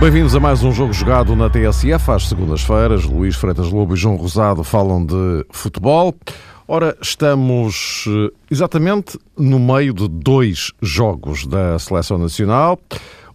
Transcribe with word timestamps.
Bem-vindos 0.00 0.34
a 0.34 0.40
mais 0.40 0.62
um 0.62 0.70
jogo 0.70 0.92
jogado 0.92 1.34
na 1.34 1.50
TSF 1.50 2.10
às 2.10 2.28
segundas-feiras. 2.28 3.04
Luís 3.04 3.36
Freitas 3.36 3.70
Lobo 3.70 3.94
e 3.94 3.96
João 3.96 4.16
Rosado 4.16 4.62
falam 4.62 5.04
de 5.04 5.44
futebol. 5.50 6.14
Ora, 6.66 6.96
estamos 7.00 8.04
eh, 8.06 8.30
exatamente 8.50 9.18
no 9.36 9.58
meio 9.58 9.92
de 9.92 10.06
dois 10.06 10.72
jogos 10.80 11.46
da 11.46 11.78
Seleção 11.78 12.16
Nacional. 12.16 12.78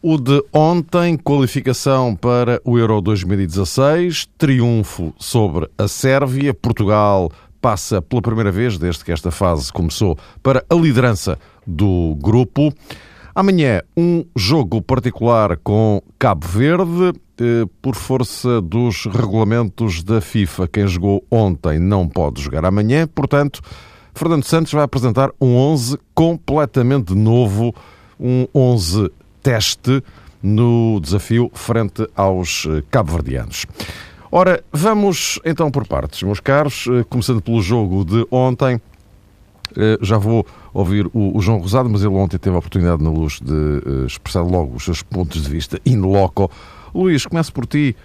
O 0.06 0.18
de 0.18 0.44
ontem, 0.52 1.16
qualificação 1.16 2.14
para 2.14 2.62
o 2.66 2.78
Euro 2.78 3.00
2016, 3.00 4.28
triunfo 4.38 5.14
sobre 5.18 5.70
a 5.78 5.88
Sérvia. 5.88 6.54
Portugal 6.54 7.32
passa 7.62 8.02
pela 8.02 8.22
primeira 8.22 8.52
vez, 8.52 8.78
desde 8.78 9.06
que 9.06 9.14
esta 9.14 9.32
fase 9.32 9.72
começou, 9.72 10.18
para 10.44 10.62
a 10.70 10.76
liderança 10.76 11.40
do 11.66 12.18
grupo. 12.22 12.74
Amanhã, 13.34 13.82
um 13.96 14.26
jogo 14.36 14.82
particular 14.82 15.56
com 15.64 16.02
Cabo 16.20 16.48
Verde. 16.48 17.18
Eh, 17.40 17.66
por 17.82 17.96
força 17.96 18.60
dos 18.60 19.06
regulamentos 19.06 20.04
da 20.04 20.20
FIFA, 20.20 20.68
quem 20.68 20.86
jogou 20.86 21.24
ontem 21.32 21.80
não 21.80 22.10
pode 22.10 22.42
jogar 22.42 22.66
amanhã. 22.66 23.08
Portanto, 23.08 23.62
Fernando 24.14 24.44
Santos 24.44 24.74
vai 24.74 24.84
apresentar 24.84 25.32
um 25.40 25.56
11 25.56 25.98
completamente 26.14 27.16
novo, 27.16 27.74
um 28.20 28.46
11 28.54 29.10
teste 29.44 30.02
no 30.42 31.00
desafio 31.02 31.52
frente 31.54 32.08
aos 32.16 32.66
eh, 32.66 32.82
cabo-verdianos. 32.90 33.66
Ora, 34.32 34.64
vamos 34.72 35.40
então 35.46 35.70
por 35.70 35.86
partes, 35.86 36.24
meus 36.24 36.40
caros, 36.40 36.88
eh, 36.88 37.06
começando 37.10 37.42
pelo 37.42 37.62
jogo 37.62 38.04
de 38.04 38.26
ontem. 38.32 38.82
Já 40.02 40.20
vou 40.20 40.46
ouvir 40.72 41.10
o, 41.16 41.42
João 41.42 41.58
Rosado, 41.58 41.90
mas 41.90 42.04
ele 42.04 42.14
ontem 42.14 42.38
teve 42.38 42.56
a 42.56 42.60
oportunidade 42.60 43.02
na 43.02 43.10
luz 43.10 43.40
de 43.42 44.06
expressar 44.06 44.44
logo 44.44 44.76
os 44.76 44.84
seus 44.84 45.02
pontos 45.02 45.42
de 45.42 45.50
vista 45.50 45.80
in 45.84 45.98
loco. 45.98 46.52
Luís, 46.94 47.26
começo 47.26 47.52
por 47.52 47.66
ti. 47.66 47.96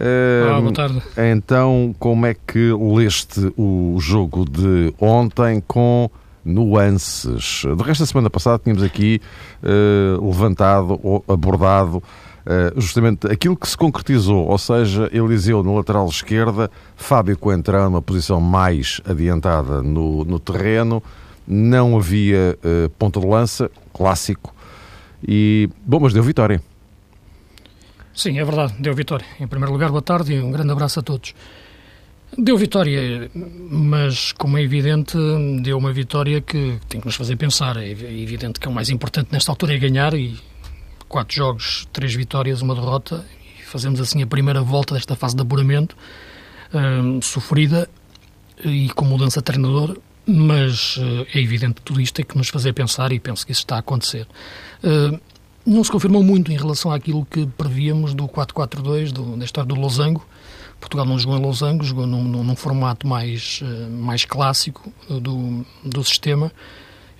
Ah, 0.00 0.58
boa 0.58 0.72
tarde. 0.72 1.02
Então, 1.34 1.94
como 1.98 2.24
é 2.24 2.34
que 2.34 2.72
leste 2.72 3.52
o 3.58 3.98
jogo 4.00 4.46
de 4.48 4.94
ontem 4.98 5.62
com 5.66 6.10
nuances? 6.48 7.62
De 7.76 7.82
resto, 7.82 8.00
da 8.00 8.06
semana 8.06 8.30
passada 8.30 8.58
tínhamos 8.58 8.82
aqui 8.82 9.20
uh, 9.62 10.26
levantado 10.26 10.98
ou 11.02 11.24
abordado 11.28 12.02
Uh, 12.48 12.80
justamente 12.80 13.26
aquilo 13.26 13.54
que 13.54 13.68
se 13.68 13.76
concretizou, 13.76 14.46
ou 14.46 14.56
seja, 14.56 15.10
Eliseu 15.12 15.62
na 15.62 15.70
lateral 15.70 16.08
esquerda, 16.08 16.70
Fábio 16.96 17.36
Coentrão 17.36 17.90
numa 17.90 18.00
posição 18.00 18.40
mais 18.40 19.02
adiantada 19.04 19.82
no, 19.82 20.24
no 20.24 20.38
terreno, 20.38 21.02
não 21.46 21.98
havia 21.98 22.58
uh, 22.64 22.88
ponta 22.98 23.20
de 23.20 23.26
lança, 23.26 23.70
clássico, 23.92 24.54
e, 25.22 25.68
bom, 25.84 26.00
mas 26.00 26.14
deu 26.14 26.22
vitória. 26.22 26.62
Sim, 28.14 28.38
é 28.38 28.44
verdade, 28.44 28.74
deu 28.78 28.94
vitória. 28.94 29.26
Em 29.38 29.46
primeiro 29.46 29.72
lugar, 29.72 29.90
boa 29.90 30.00
tarde 30.00 30.32
e 30.32 30.40
um 30.40 30.50
grande 30.50 30.72
abraço 30.72 31.00
a 31.00 31.02
todos. 31.02 31.34
Deu 32.36 32.56
vitória, 32.56 33.30
mas 33.34 34.32
como 34.32 34.58
é 34.58 34.62
evidente, 34.62 35.16
deu 35.62 35.78
uma 35.78 35.92
vitória 35.92 36.40
que 36.40 36.78
tem 36.88 37.00
que 37.00 37.06
nos 37.06 37.16
fazer 37.16 37.36
pensar. 37.36 37.76
É 37.76 37.90
evidente 37.90 38.60
que 38.60 38.68
é 38.68 38.70
o 38.70 38.74
mais 38.74 38.90
importante 38.90 39.28
nesta 39.32 39.50
altura 39.50 39.74
é 39.74 39.78
ganhar 39.78 40.14
e 40.14 40.38
quatro 41.08 41.34
jogos, 41.34 41.88
três 41.92 42.14
vitórias, 42.14 42.60
uma 42.60 42.74
derrota 42.74 43.24
e 43.58 43.62
fazemos 43.62 44.00
assim 44.00 44.22
a 44.22 44.26
primeira 44.26 44.60
volta 44.60 44.94
desta 44.94 45.16
fase 45.16 45.34
de 45.34 45.42
apuramento 45.42 45.96
hum, 46.72 47.20
sofrida 47.22 47.88
e 48.62 48.90
com 48.90 49.04
mudança 49.06 49.40
de 49.40 49.44
treinador 49.44 49.96
mas 50.30 50.98
uh, 50.98 51.26
é 51.34 51.40
evidente 51.40 51.76
que 51.76 51.82
tudo 51.82 52.00
isto 52.02 52.20
é 52.20 52.22
que 52.22 52.36
nos 52.36 52.48
fazer 52.48 52.74
pensar 52.74 53.12
e 53.12 53.18
penso 53.18 53.46
que 53.46 53.52
isso 53.52 53.62
está 53.62 53.76
a 53.76 53.78
acontecer. 53.78 54.26
Uh, 54.84 55.18
não 55.64 55.82
se 55.82 55.90
confirmou 55.90 56.22
muito 56.22 56.52
em 56.52 56.56
relação 56.56 56.92
àquilo 56.92 57.24
que 57.24 57.46
prevíamos 57.46 58.12
do 58.12 58.28
4-4-2, 58.28 59.36
da 59.38 59.44
história 59.44 59.66
do 59.66 59.74
Losango. 59.74 60.24
Portugal 60.80 61.04
não 61.04 61.18
jogou 61.18 61.38
em 61.38 61.42
Losango, 61.42 61.84
jogou 61.84 62.06
num, 62.06 62.22
num 62.22 62.56
formato 62.56 63.06
mais, 63.06 63.60
uh, 63.62 63.90
mais 63.90 64.24
clássico 64.24 64.92
do, 65.08 65.64
do 65.84 66.04
sistema. 66.04 66.52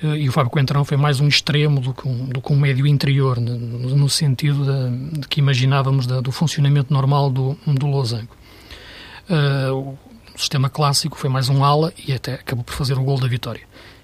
e 0.03 0.29
o 0.29 0.33
Fábio 0.33 0.51
Coentrão 0.51 0.85
foi 0.85 0.97
mais 0.97 1.21
um 1.21 1.29
extremo 1.29 1.81
do 1.81 1.93
que 1.93 2.07
um, 2.07 2.27
do 2.27 2.41
que 2.41 2.53
um 2.53 2.57
médio 2.57 2.87
interior, 2.87 3.41
no, 3.41 3.59
no 3.59 4.09
sentido 4.09 4.65
de, 4.65 5.21
de, 5.21 5.29
que 5.29 5.41
imaginávamos 5.41 6.07
da, 6.07 6.21
do 6.21 6.31
funcionamento 6.31 6.93
normal 6.93 7.31
do, 7.31 7.59
do 7.67 7.87
Losango. 7.87 8.37
Uh, 9.29 9.99
o 10.35 10.41
sistema 10.41 10.71
clássico 10.71 11.19
foi 11.19 11.29
mais 11.29 11.49
um 11.49 11.65
ala 11.65 11.93
e 12.07 12.13
até 12.13 12.35
acabou 12.35 12.63
por 12.63 12.73
fazer 12.73 12.97
o 12.97 13.03
gol 13.03 13.19
da 13.19 13.27
vitória. 13.27 13.63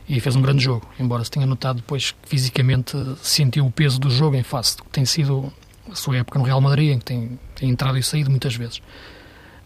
E 0.08 0.18
fez 0.20 0.34
um 0.36 0.42
grande 0.42 0.62
jogo, 0.62 0.86
embora 0.98 1.24
se 1.24 1.30
tenha 1.30 1.46
notado 1.46 1.76
depois 1.76 2.10
que 2.10 2.28
fisicamente 2.28 2.96
sentiu 3.22 3.64
o 3.64 3.70
peso 3.70 3.98
do 4.00 4.10
jogo 4.10 4.36
em 4.36 4.42
face 4.42 4.76
do 4.76 4.82
que 4.82 4.90
tem 4.90 5.04
sido 5.04 5.50
a 5.90 5.94
sua 5.94 6.18
época 6.18 6.38
no 6.38 6.44
Real 6.44 6.60
Madrid, 6.60 6.90
em 6.90 6.98
que 6.98 7.04
tem, 7.04 7.38
tem 7.54 7.70
entrado 7.70 7.96
e 7.96 8.02
saído 8.02 8.30
muitas 8.30 8.54
vezes. 8.54 8.82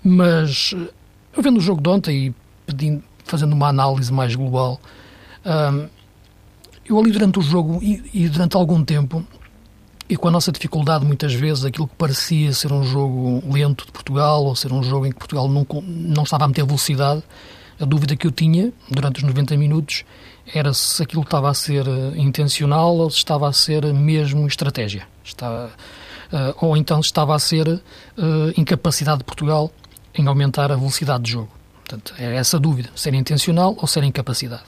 Mas, 0.03 0.75
eu 1.37 1.43
vendo 1.43 1.59
o 1.59 1.61
jogo 1.61 1.81
de 1.81 1.89
ontem 1.89 2.27
e 2.27 2.35
pedindo, 2.67 3.03
fazendo 3.25 3.53
uma 3.53 3.69
análise 3.69 4.13
mais 4.13 4.35
global, 4.35 4.81
hum, 5.45 5.89
eu 6.87 6.99
ali 6.99 7.11
durante 7.11 7.39
o 7.39 7.43
jogo 7.43 7.81
e, 7.83 8.03
e 8.15 8.29
durante 8.29 8.57
algum 8.57 8.83
tempo 8.83 9.25
e 10.09 10.17
com 10.17 10.29
a 10.29 10.31
nossa 10.31 10.51
dificuldade, 10.51 11.05
muitas 11.05 11.35
vezes, 11.35 11.65
aquilo 11.65 11.87
que 11.87 11.95
parecia 11.95 12.53
ser 12.55 12.73
um 12.73 12.83
jogo 12.83 13.43
lento 13.53 13.85
de 13.85 13.93
Portugal, 13.93 14.43
ou 14.43 14.57
ser 14.57 14.73
um 14.73 14.83
jogo 14.83 15.05
em 15.05 15.13
que 15.13 15.19
Portugal 15.19 15.47
não, 15.49 15.67
não 15.83 16.23
estava 16.23 16.47
a 16.47 16.49
meter 16.49 16.65
velocidade, 16.65 17.23
a 17.79 17.85
dúvida 17.85 18.17
que 18.17 18.27
eu 18.27 18.33
tinha 18.33 18.73
durante 18.91 19.19
os 19.19 19.23
90 19.23 19.57
minutos 19.57 20.05
era 20.53 20.73
se 20.73 21.03
aquilo 21.03 21.23
estava 21.23 21.51
a 21.51 21.55
ser 21.55 21.87
uh, 21.87 22.17
intencional 22.17 22.97
ou 22.97 23.11
se 23.11 23.19
estava 23.19 23.49
a 23.49 23.53
ser 23.53 23.85
mesmo 23.93 24.47
estratégia. 24.47 25.07
Estava, 25.23 25.71
uh, 26.33 26.67
ou 26.67 26.77
então 26.77 27.03
se 27.03 27.09
estava 27.09 27.35
a 27.37 27.39
ser 27.39 27.69
uh, 27.69 27.81
incapacidade 28.57 29.19
de 29.19 29.25
Portugal 29.25 29.71
em 30.19 30.27
aumentar 30.27 30.71
a 30.71 30.77
velocidade 30.77 31.25
de 31.25 31.33
jogo. 31.33 31.51
Portanto, 31.85 32.15
é 32.19 32.35
essa 32.37 32.57
a 32.59 32.61
dúvida, 32.61 32.91
ser 32.95 33.15
intencional 33.15 33.75
ou 33.79 33.87
ser 33.87 34.03
incapacidade. 34.05 34.65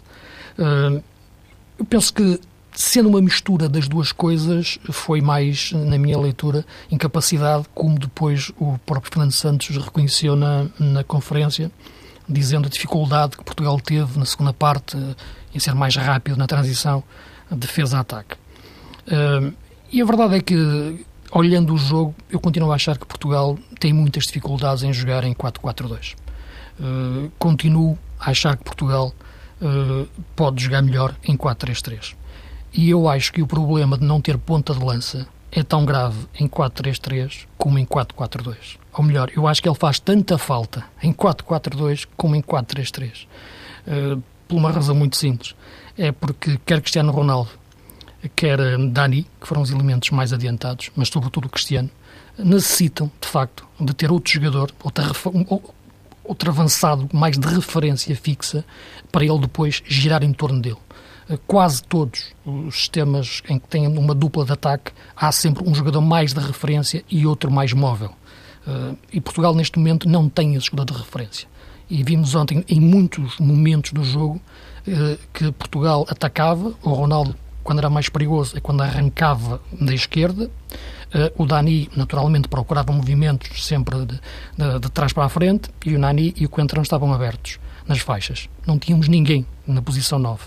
eu 1.79 1.85
penso 1.85 2.15
que 2.15 2.41
sendo 2.73 3.09
uma 3.09 3.21
mistura 3.21 3.69
das 3.69 3.89
duas 3.89 4.13
coisas, 4.13 4.79
foi 4.91 5.21
mais, 5.21 5.73
na 5.73 5.99
minha 5.99 6.19
leitura, 6.19 6.65
incapacidade, 6.91 7.67
como 7.75 7.99
depois 7.99 8.53
o 8.59 8.79
próprio 8.87 9.13
Fernando 9.13 9.33
Santos 9.33 9.77
reconheceu 9.77 10.37
na, 10.37 10.67
na 10.79 11.05
conferência, 11.05 11.71
dizendo 12.29 12.67
a 12.67 12.71
dificuldade 12.71 13.37
que 13.37 13.45
Portugal 13.45 13.79
teve 13.81 14.19
na 14.19 14.25
segunda 14.25 14.53
parte 14.53 14.97
em 15.55 15.59
ser 15.59 15.75
mais 15.75 15.97
rápido 15.97 16.37
na 16.37 16.47
transição 16.47 17.03
defesa-ataque. 17.51 18.37
Uh, 19.09 19.53
e 19.93 20.01
a 20.01 20.05
verdade 20.05 20.37
é 20.37 20.41
que, 20.41 21.05
olhando 21.33 21.75
o 21.75 21.79
jogo, 21.79 22.15
eu 22.31 22.41
continuo 22.41 22.73
a 22.73 22.75
achar 22.75 22.99
que 22.99 23.07
Portugal 23.07 23.59
tem 23.79 23.93
muitas 23.93 24.25
dificuldades 24.25 24.83
em 24.83 24.93
jogar 24.93 25.25
em 25.25 25.35
4-4-2. 25.35 26.15
Uh, 26.79 27.31
continuo 27.39 27.99
a 28.19 28.31
achar 28.31 28.57
que 28.57 28.65
Portugal 28.65 29.13
uh, 29.61 30.09
pode 30.35 30.63
jogar 30.63 30.83
melhor 30.83 31.15
em 31.25 31.37
4-3-3. 31.37 32.15
E 32.73 32.89
eu 32.91 33.09
acho 33.09 33.33
que 33.33 33.43
o 33.43 33.47
problema 33.47 33.99
de 33.99 34.05
não 34.05 34.21
ter 34.21 34.39
ponta 34.39 34.73
de 34.75 34.85
lança 34.85 35.27
é 35.51 35.63
tão 35.63 35.85
grave 35.85 36.27
em 36.39 36.49
4-3-3 36.49 37.47
como 37.59 37.79
em 37.79 37.85
4-4-2. 37.85 38.79
Ou 38.93 39.05
melhor, 39.05 39.31
eu 39.35 39.47
acho 39.47 39.63
que 39.63 39.69
ele 39.69 39.77
faz 39.77 39.99
tanta 39.99 40.39
falta 40.39 40.85
em 41.03 41.13
4-4-2 41.13 42.07
como 42.17 42.37
em 42.37 42.43
4-3-3. 42.43 43.25
Uh, 43.25 43.27
eh, 43.87 44.19
por 44.47 44.57
uma 44.57 44.71
razão 44.71 44.95
muito 44.95 45.17
simples. 45.17 45.55
É 45.97 46.13
porque 46.13 46.59
quer 46.65 46.81
Cristiano 46.81 47.13
Ronaldo, 47.13 47.51
quer 48.29 48.59
Dani, 48.91 49.27
que 49.41 49.47
foram 49.47 49.63
os 49.63 49.71
elementos 49.71 50.11
mais 50.11 50.33
adiantados, 50.33 50.91
mas 50.95 51.09
sobretudo 51.09 51.47
o 51.47 51.49
Cristiano, 51.49 51.91
necessitam, 52.39 53.11
de 53.21 53.29
facto, 53.29 53.67
de 53.79 53.95
ter 53.95 54.11
outro 54.11 54.33
jogador, 54.33 54.71
outra, 54.83 55.05
outro 56.25 56.51
avançado 56.51 57.09
mais 57.13 57.39
de 57.39 57.47
referência 57.47 58.15
fixa, 58.17 58.65
para 59.11 59.25
ele 59.25 59.39
depois 59.41 59.83
girar 59.87 60.23
em 60.23 60.33
torno 60.33 60.61
dele 60.61 60.79
quase 61.47 61.83
todos 61.83 62.35
os 62.45 62.75
sistemas 62.75 63.43
em 63.49 63.59
que 63.59 63.69
têm 63.69 63.87
uma 63.87 64.15
dupla 64.15 64.45
de 64.45 64.53
ataque, 64.53 64.93
há 65.15 65.31
sempre 65.31 65.69
um 65.69 65.75
jogador 65.75 66.01
mais 66.01 66.33
de 66.33 66.41
referência 66.41 67.05
e 67.11 67.27
outro 67.27 67.51
mais 67.51 67.73
móvel. 67.73 68.13
Eh, 68.67 68.95
e 69.15 69.21
Portugal, 69.21 69.55
neste 69.55 69.79
momento, 69.79 70.09
não 70.09 70.29
tem 70.29 70.55
esse 70.55 70.67
jogador 70.67 70.95
de 70.95 70.99
referência. 71.01 71.49
E 71.89 72.03
vimos 72.03 72.35
ontem, 72.35 72.65
em 72.69 72.81
muitos 72.81 73.39
momentos 73.39 73.93
do 73.93 74.05
jogo, 74.05 74.41
eh, 74.87 75.19
que 75.33 75.51
Portugal 75.53 76.07
atacava, 76.09 76.75
o 76.83 76.91
Ronaldo, 76.91 77.35
quando 77.63 77.79
era 77.79 77.91
mais 77.91 78.09
perigoso, 78.09 78.57
é 78.57 78.61
quando 78.61 78.83
arrancava 78.83 79.61
da 79.73 79.95
esquerda, 79.95 80.51
eh, 81.13 81.33
o 81.37 81.47
Dani, 81.47 81.91
naturalmente, 81.97 82.49
procurava 82.49 82.93
movimentos 82.93 83.67
sempre 83.67 84.07
de, 84.07 84.21
de, 84.57 84.79
de 84.81 84.91
trás 84.91 85.13
para 85.13 85.25
a 85.25 85.29
frente, 85.29 85.71
e 85.85 85.95
o 85.95 85.99
Nani 85.99 86.35
e 86.37 86.47
o 86.47 86.49
Coentrão 86.49 86.83
estavam 86.83 87.13
abertos 87.13 87.59
nas 87.87 87.99
faixas. 87.99 88.49
Não 88.67 88.79
tínhamos 88.79 89.09
ninguém 89.09 89.47
na 89.67 89.83
posição 89.83 90.19
9. 90.19 90.45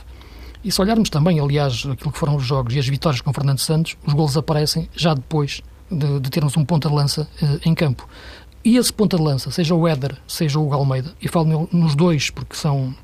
E 0.64 0.72
se 0.72 0.82
olharmos 0.82 1.10
também, 1.10 1.40
aliás, 1.40 1.86
aquilo 1.86 2.12
que 2.12 2.18
foram 2.18 2.36
os 2.36 2.44
jogos 2.44 2.74
e 2.74 2.80
as 2.80 2.88
vitórias 2.88 3.20
com 3.20 3.34
Fernando 3.34 3.60
Santos, 3.60 3.98
os 4.06 4.14
golos 4.14 4.38
aparecem 4.38 4.90
já 4.96 5.14
depois 5.14 5.62
de, 5.92 6.20
de 6.22 6.30
termos 6.30 6.56
um 6.56 6.64
ponta 6.64 6.88
de 6.88 6.96
lança 6.96 7.28
uh, 7.42 7.60
em 7.66 7.76
campo. 7.76 8.08
E 8.64 8.78
esse 8.78 8.94
ponta 8.94 9.18
de 9.18 9.24
lança, 9.24 9.52
seja 9.52 9.76
o 9.76 9.86
Éder, 9.86 10.16
seja 10.26 10.58
o 10.58 10.74
Almeida, 10.74 11.14
e 11.22 11.28
falo 11.28 11.68
nos 11.70 11.96
dois 11.96 12.30
porque 12.30 12.56
são 12.56 12.96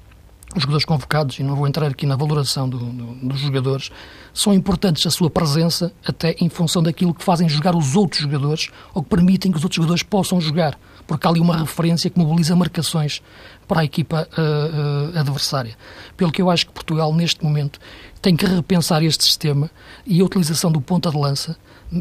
os 0.55 0.63
jogadores 0.63 0.85
convocados, 0.85 1.39
e 1.39 1.43
não 1.43 1.55
vou 1.55 1.67
entrar 1.67 1.87
aqui 1.87 2.05
na 2.05 2.15
valoração 2.15 2.67
do, 2.67 2.77
do, 2.77 3.27
dos 3.27 3.39
jogadores, 3.39 3.91
são 4.33 4.53
importantes 4.53 5.05
a 5.05 5.11
sua 5.11 5.29
presença 5.29 5.91
até 6.05 6.35
em 6.39 6.49
função 6.49 6.81
daquilo 6.81 7.13
que 7.13 7.23
fazem 7.23 7.47
jogar 7.47 7.75
os 7.75 7.95
outros 7.95 8.21
jogadores 8.21 8.69
ou 8.93 9.03
que 9.03 9.09
permitem 9.09 9.51
que 9.51 9.57
os 9.57 9.63
outros 9.63 9.75
jogadores 9.75 10.01
possam 10.03 10.41
jogar, 10.41 10.77
porque 11.05 11.27
há 11.27 11.29
ali 11.29 11.39
uma 11.39 11.57
referência 11.57 12.09
que 12.09 12.17
mobiliza 12.17 12.55
marcações 12.55 13.21
para 13.67 13.81
a 13.81 13.85
equipa 13.85 14.27
uh, 14.31 15.15
uh, 15.15 15.19
adversária. 15.19 15.75
Pelo 16.17 16.31
que 16.31 16.41
eu 16.41 16.49
acho 16.49 16.65
que 16.65 16.73
Portugal, 16.73 17.13
neste 17.13 17.43
momento, 17.43 17.79
tem 18.21 18.35
que 18.35 18.45
repensar 18.45 19.03
este 19.03 19.23
sistema 19.23 19.69
e 20.05 20.19
a 20.19 20.25
utilização 20.25 20.71
do 20.71 20.81
ponta 20.81 21.11
de 21.11 21.17
lança 21.17 21.55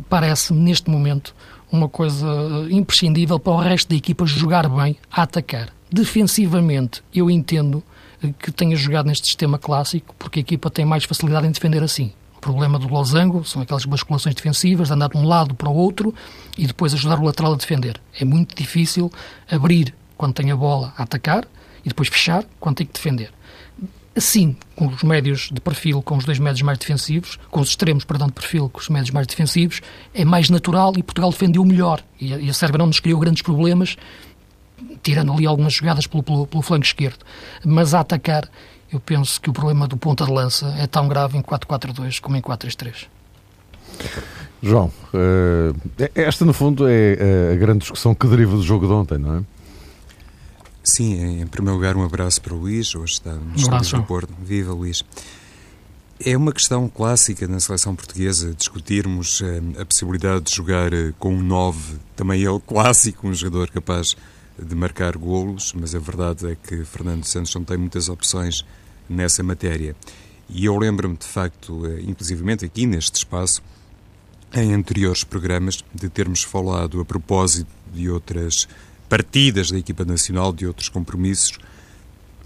parece-me, 0.09 0.61
neste 0.61 0.91
momento, 0.91 1.35
uma 1.71 1.89
coisa 1.89 2.27
imprescindível 2.71 3.39
para 3.39 3.53
o 3.53 3.59
resto 3.59 3.89
da 3.89 3.97
equipa 3.97 4.27
jogar 4.27 4.69
bem 4.69 4.97
a 5.11 5.23
atacar. 5.23 5.69
Defensivamente, 5.91 7.03
eu 7.15 7.31
entendo 7.31 7.83
que 8.39 8.51
tenha 8.51 8.77
jogado 8.77 9.07
neste 9.07 9.27
sistema 9.27 9.59
clássico, 9.59 10.15
porque 10.19 10.41
a 10.41 10.43
equipa 10.43 10.71
tem 10.71 10.85
mais 10.85 11.05
facilidade 11.05 11.47
em 11.47 11.51
defender 11.51 11.83
assim. 11.83 12.13
O 12.37 12.41
problema 12.41 12.79
do 12.79 12.89
losango 12.89 13.45
são 13.45 13.63
aquelas 13.63 13.85
basculações 13.85 14.35
defensivas, 14.35 14.89
de 14.89 14.95
andar 14.95 15.09
de 15.09 15.17
um 15.17 15.27
lado 15.27 15.55
para 15.55 15.69
o 15.69 15.75
outro 15.75 16.15
e 16.57 16.67
depois 16.67 16.95
ajudar 16.95 17.19
o 17.19 17.25
lateral 17.25 17.53
a 17.53 17.57
defender. 17.57 18.01
É 18.19 18.25
muito 18.25 18.55
difícil 18.55 19.11
abrir 19.51 19.95
quando 20.17 20.35
tem 20.35 20.51
a 20.51 20.57
bola 20.57 20.93
a 20.97 21.03
atacar 21.03 21.47
e 21.85 21.89
depois 21.89 22.09
fechar 22.09 22.45
quando 22.61 22.77
tem 22.77 22.87
que 22.87 22.93
defender. 22.93 23.33
Assim, 24.19 24.57
com 24.75 24.87
os 24.89 25.03
médios 25.05 25.49
de 25.53 25.61
perfil, 25.61 26.03
com 26.03 26.17
os 26.17 26.25
dois 26.25 26.41
médios 26.41 26.63
mais 26.63 26.77
defensivos, 26.79 27.39
com 27.51 27.61
os 27.61 27.69
extremos, 27.69 28.05
perdão, 28.05 28.27
de 28.27 28.33
perfil, 28.33 28.69
com 28.69 28.81
os 28.81 28.89
médios 28.89 29.13
mais 29.13 29.29
defensivos, 29.29 29.81
é 30.13 30.25
mais 30.25 30.51
natural 30.51 30.93
e 30.97 31.03
Portugal 31.05 31.31
defendeu 31.31 31.65
melhor. 31.65 32.03
E 32.21 32.51
a, 32.51 32.53
Sérvia 32.53 32.79
não 32.79 32.87
nos 32.87 32.99
criou 32.99 33.21
grandes 33.21 33.43
problemas 33.43 33.97
tirando 35.03 35.33
ali 35.33 35.47
algumas 35.47 35.73
jogadas 35.73 36.07
pelo, 36.07 36.23
pelo, 36.23 36.47
pelo 36.47 36.63
flanco 36.63 36.85
esquerdo. 36.85 37.25
Mas 37.65 37.95
a 37.95 38.01
atacar, 38.01 38.49
eu 38.93 39.01
penso 39.01 39.41
que 39.41 39.51
o 39.51 39.53
problema 39.53 39.87
do 39.87 39.97
ponta 39.97 40.25
de 40.25 40.33
lança 40.33 40.75
é 40.79 40.87
tão 40.87 41.09
grave 41.09 41.37
em 41.37 41.43
4-4-2 41.43 42.21
como 42.21 42.37
em 42.37 42.43
4-3-3. 42.43 43.07
João, 44.63 44.93
uh, 45.15 46.11
esta 46.15 46.45
no 46.45 46.53
fundo 46.53 46.89
é 46.89 47.17
eh, 47.19 47.53
a 47.53 47.57
grande 47.57 47.81
discussão 47.81 48.15
que 48.15 48.27
deriva 48.27 48.57
do 48.57 48.63
jogo 48.63 48.87
de 48.87 48.93
ontem, 48.93 49.19
não 49.19 49.37
é? 49.37 49.43
Sim, 50.83 51.41
em 51.43 51.47
primeiro 51.47 51.77
lugar 51.77 51.97
um 51.97 52.03
abraço 52.03 52.41
para 52.41 52.55
o 52.55 52.59
Luís, 52.59 52.95
hoje 52.95 53.15
está 53.15 53.35
no 53.35 53.67
abraço, 53.67 53.97
do 53.97 54.03
Porto. 54.03 54.33
Viva 54.43 54.73
Luís. 54.73 55.05
É 56.25 56.37
uma 56.37 56.53
questão 56.53 56.89
clássica 56.89 57.47
na 57.47 57.61
seleção 57.61 57.95
portuguesa 57.95 58.53
discutirmos 58.53 59.41
uh, 59.41 59.45
a 59.81 59.85
possibilidade 59.85 60.47
de 60.47 60.55
jogar 60.55 60.93
uh, 60.93 61.15
com 61.19 61.35
um 61.35 61.43
9, 61.43 61.97
também 62.17 62.43
ele 62.43 62.61
clássico, 62.67 63.29
um 63.29 63.35
jogador 63.35 63.71
capaz 63.71 64.17
de 64.63 64.75
marcar 64.75 65.17
golos, 65.17 65.73
mas 65.73 65.95
a 65.95 65.99
verdade 65.99 66.51
é 66.51 66.57
que 66.57 66.85
Fernando 66.85 67.25
Santos 67.25 67.55
não 67.55 67.65
tem 67.65 67.77
muitas 67.77 68.09
opções 68.09 68.65
nessa 69.09 69.43
matéria. 69.43 69.95
E 70.49 70.65
eu 70.65 70.77
lembro-me, 70.77 71.17
de 71.17 71.27
facto, 71.27 71.87
eh, 71.87 72.01
inclusivamente 72.03 72.65
aqui 72.65 72.87
neste 72.87 73.17
espaço, 73.17 73.63
em 74.53 74.73
anteriores 74.73 75.23
programas, 75.23 75.85
de 75.95 76.09
termos 76.09 76.43
falado 76.43 77.01
a 77.01 77.05
propósito 77.05 77.71
de 77.93 78.09
outras 78.11 78.67
partidas 79.09 79.71
da 79.71 79.79
equipa 79.79 80.05
nacional, 80.05 80.53
de 80.53 80.67
outros 80.67 80.89
compromissos, 80.89 81.59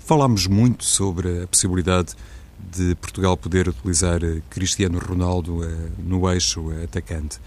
falámos 0.05 0.47
muito 0.47 0.85
sobre 0.85 1.43
a 1.43 1.47
possibilidade 1.47 2.15
de 2.59 2.95
Portugal 2.97 3.37
poder 3.37 3.69
utilizar 3.69 4.23
eh, 4.23 4.43
Cristiano 4.51 4.99
Ronaldo 4.99 5.65
eh, 5.65 5.91
no 5.99 6.29
eixo 6.31 6.71
atacante. 6.83 7.41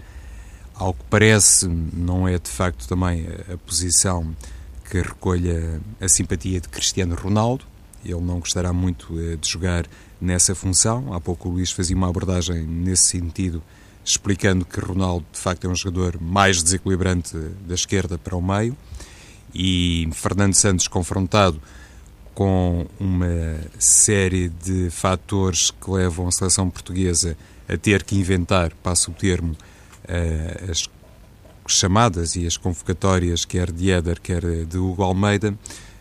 Ao 0.74 0.92
que 0.92 1.04
parece, 1.08 1.66
não 1.66 2.28
é 2.28 2.38
de 2.38 2.50
facto 2.50 2.86
também 2.86 3.26
a 3.52 3.56
posição 3.56 4.34
que 4.90 4.98
recolha 5.00 5.80
a 6.00 6.08
simpatia 6.08 6.60
de 6.60 6.68
Cristiano 6.68 7.14
Ronaldo. 7.14 7.64
Ele 8.04 8.20
não 8.20 8.38
gostará 8.38 8.72
muito 8.72 9.18
eh, 9.18 9.36
de 9.36 9.48
jogar 9.48 9.86
nessa 10.20 10.54
função. 10.54 11.12
Há 11.12 11.20
pouco 11.20 11.48
o 11.48 11.52
Luís 11.52 11.70
fazia 11.72 11.96
uma 11.96 12.08
abordagem 12.08 12.62
nesse 12.62 13.06
sentido, 13.06 13.62
explicando 14.04 14.64
que 14.64 14.78
Ronaldo, 14.78 15.26
de 15.32 15.38
facto, 15.38 15.66
é 15.66 15.70
um 15.70 15.74
jogador 15.74 16.20
mais 16.20 16.62
desequilibrante 16.62 17.36
da 17.66 17.74
esquerda 17.74 18.16
para 18.16 18.36
o 18.36 18.42
meio. 18.42 18.76
E 19.52 20.08
Fernando 20.12 20.54
Santos, 20.54 20.86
confrontado 20.86 21.60
com 22.34 22.86
uma 23.00 23.58
série 23.78 24.48
de 24.48 24.90
fatores 24.90 25.70
que 25.70 25.90
levam 25.90 26.28
a 26.28 26.32
seleção 26.32 26.68
portuguesa 26.68 27.36
a 27.68 27.76
ter 27.76 28.04
que 28.04 28.14
inventar, 28.14 28.72
passo 28.82 29.10
o 29.10 29.14
termo, 29.14 29.56
eh, 30.06 30.66
as 30.70 30.86
chamadas 31.72 32.36
e 32.36 32.46
as 32.46 32.56
convocatórias, 32.56 33.44
quer 33.44 33.70
de 33.72 33.90
Éder, 33.90 34.20
quer 34.20 34.64
de 34.64 34.78
Hugo 34.78 35.02
Almeida, 35.02 35.54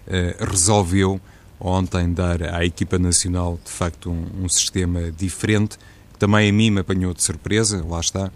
eh, 0.08 0.36
resolveu 0.40 1.20
ontem 1.60 2.14
dar 2.14 2.44
à 2.44 2.64
equipa 2.66 3.00
nacional, 3.00 3.60
de 3.64 3.72
facto, 3.72 4.12
um, 4.12 4.44
um, 4.44 4.50
sistema 4.50 5.12
diferente, 5.12 5.78
que 6.14 6.20
também 6.20 6.50
a 6.50 6.54
mim 6.54 6.70
me 6.70 6.82
apanhou 6.82 7.14
de 7.14 7.24
surpresa, 7.24 7.84
lá 7.88 8.00
está. 8.00 8.32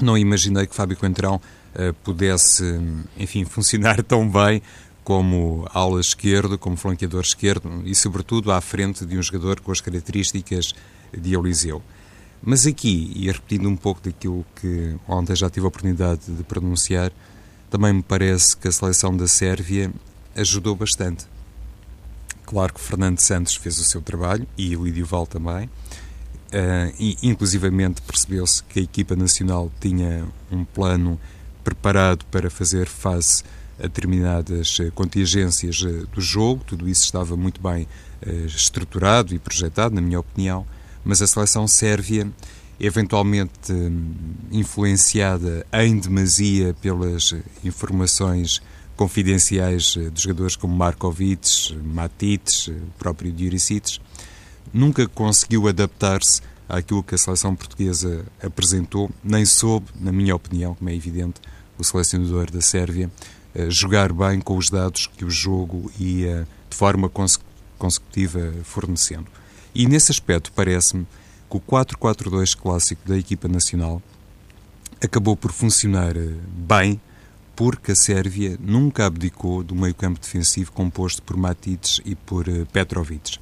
Não 0.00 0.16
imaginei 0.16 0.66
que 0.66 0.74
Fábio 0.74 0.96
Coentrão 0.96 1.36
uh, 1.36 1.92
pudesse, 2.04 2.78
enfim, 3.16 3.44
funcionar 3.46 4.02
tão 4.02 4.28
bem 4.28 4.62
como 5.02 5.66
ala 5.72 6.00
esquerdo, 6.00 6.58
como 6.58 6.76
flanqueador 6.76 7.22
esquerdo 7.22 7.82
e, 7.84 7.94
sobretudo, 7.94 8.52
à 8.52 8.60
frente 8.60 9.06
de 9.06 9.16
um 9.16 9.22
jogador 9.22 9.60
com 9.60 9.72
as 9.72 9.80
características 9.80 10.74
de 11.16 11.34
Eliseu. 11.34 11.82
Mas 12.48 12.64
aqui, 12.64 13.10
e 13.16 13.26
repetindo 13.26 13.68
um 13.68 13.74
pouco 13.74 14.00
daquilo 14.00 14.46
que 14.54 14.94
ontem 15.08 15.34
já 15.34 15.50
tive 15.50 15.66
a 15.66 15.68
oportunidade 15.68 16.20
de 16.28 16.44
pronunciar, 16.44 17.10
também 17.68 17.92
me 17.92 18.04
parece 18.04 18.56
que 18.56 18.68
a 18.68 18.72
seleção 18.72 19.16
da 19.16 19.26
Sérvia 19.26 19.92
ajudou 20.36 20.76
bastante. 20.76 21.26
Claro 22.44 22.72
que 22.72 22.80
Fernando 22.80 23.18
Santos 23.18 23.56
fez 23.56 23.80
o 23.80 23.84
seu 23.84 24.00
trabalho 24.00 24.46
e 24.56 24.76
o 24.76 24.84
Lídio 24.84 25.08
também. 25.26 25.66
Uh, 25.66 26.94
e, 27.00 27.16
inclusivamente 27.20 28.00
percebeu-se 28.00 28.62
que 28.62 28.78
a 28.78 28.82
equipa 28.84 29.16
nacional 29.16 29.68
tinha 29.80 30.24
um 30.48 30.64
plano 30.64 31.18
preparado 31.64 32.24
para 32.26 32.48
fazer 32.48 32.86
face 32.86 33.42
a 33.76 33.82
determinadas 33.82 34.78
eh, 34.80 34.90
contingências 34.94 35.82
eh, 35.84 36.06
do 36.14 36.20
jogo, 36.20 36.62
tudo 36.64 36.88
isso 36.88 37.04
estava 37.04 37.36
muito 37.36 37.60
bem 37.60 37.88
uh, 38.24 38.46
estruturado 38.46 39.34
e 39.34 39.38
projetado, 39.38 39.96
na 39.96 40.00
minha 40.00 40.20
opinião 40.20 40.64
mas 41.06 41.22
a 41.22 41.26
seleção 41.26 41.68
sérvia, 41.68 42.28
eventualmente 42.80 43.72
hum, 43.72 44.12
influenciada 44.50 45.64
em 45.72 45.96
demasia 45.96 46.74
pelas 46.82 47.32
informações 47.64 48.60
confidenciais 48.96 49.94
eh, 49.96 50.10
de 50.10 50.20
jogadores 50.20 50.56
como 50.56 50.74
Markovic, 50.74 51.72
Matites, 51.76 52.66
o 52.66 52.90
próprio 52.98 53.30
Diuricic, 53.30 54.00
nunca 54.74 55.06
conseguiu 55.06 55.68
adaptar-se 55.68 56.42
àquilo 56.68 57.04
que 57.04 57.14
a 57.14 57.18
seleção 57.18 57.54
portuguesa 57.54 58.26
apresentou, 58.42 59.08
nem 59.22 59.46
soube, 59.46 59.86
na 60.00 60.10
minha 60.10 60.34
opinião, 60.34 60.74
como 60.74 60.90
é 60.90 60.94
evidente, 60.94 61.40
o 61.78 61.84
selecionador 61.84 62.50
da 62.50 62.60
Sérvia, 62.60 63.08
eh, 63.54 63.70
jogar 63.70 64.12
bem 64.12 64.40
com 64.40 64.56
os 64.56 64.70
dados 64.70 65.06
que 65.06 65.24
o 65.24 65.30
jogo 65.30 65.88
ia 66.00 66.48
de 66.68 66.76
forma 66.76 67.08
consecutiva 67.78 68.52
fornecendo. 68.64 69.28
E 69.78 69.86
nesse 69.86 70.10
aspecto, 70.10 70.50
parece-me 70.52 71.06
que 71.50 71.56
o 71.58 71.60
4-4-2 71.60 72.56
clássico 72.56 73.06
da 73.06 73.18
equipa 73.18 73.46
nacional 73.46 74.00
acabou 75.04 75.36
por 75.36 75.52
funcionar 75.52 76.16
eh, 76.16 76.32
bem 76.50 76.98
porque 77.54 77.92
a 77.92 77.94
Sérvia 77.94 78.56
nunca 78.58 79.04
abdicou 79.04 79.62
do 79.62 79.74
meio-campo 79.74 80.18
defensivo 80.18 80.72
composto 80.72 81.22
por 81.22 81.36
Matites 81.36 82.00
e 82.06 82.14
por 82.14 82.48
eh, 82.48 82.64
Petrovic. 82.72 83.38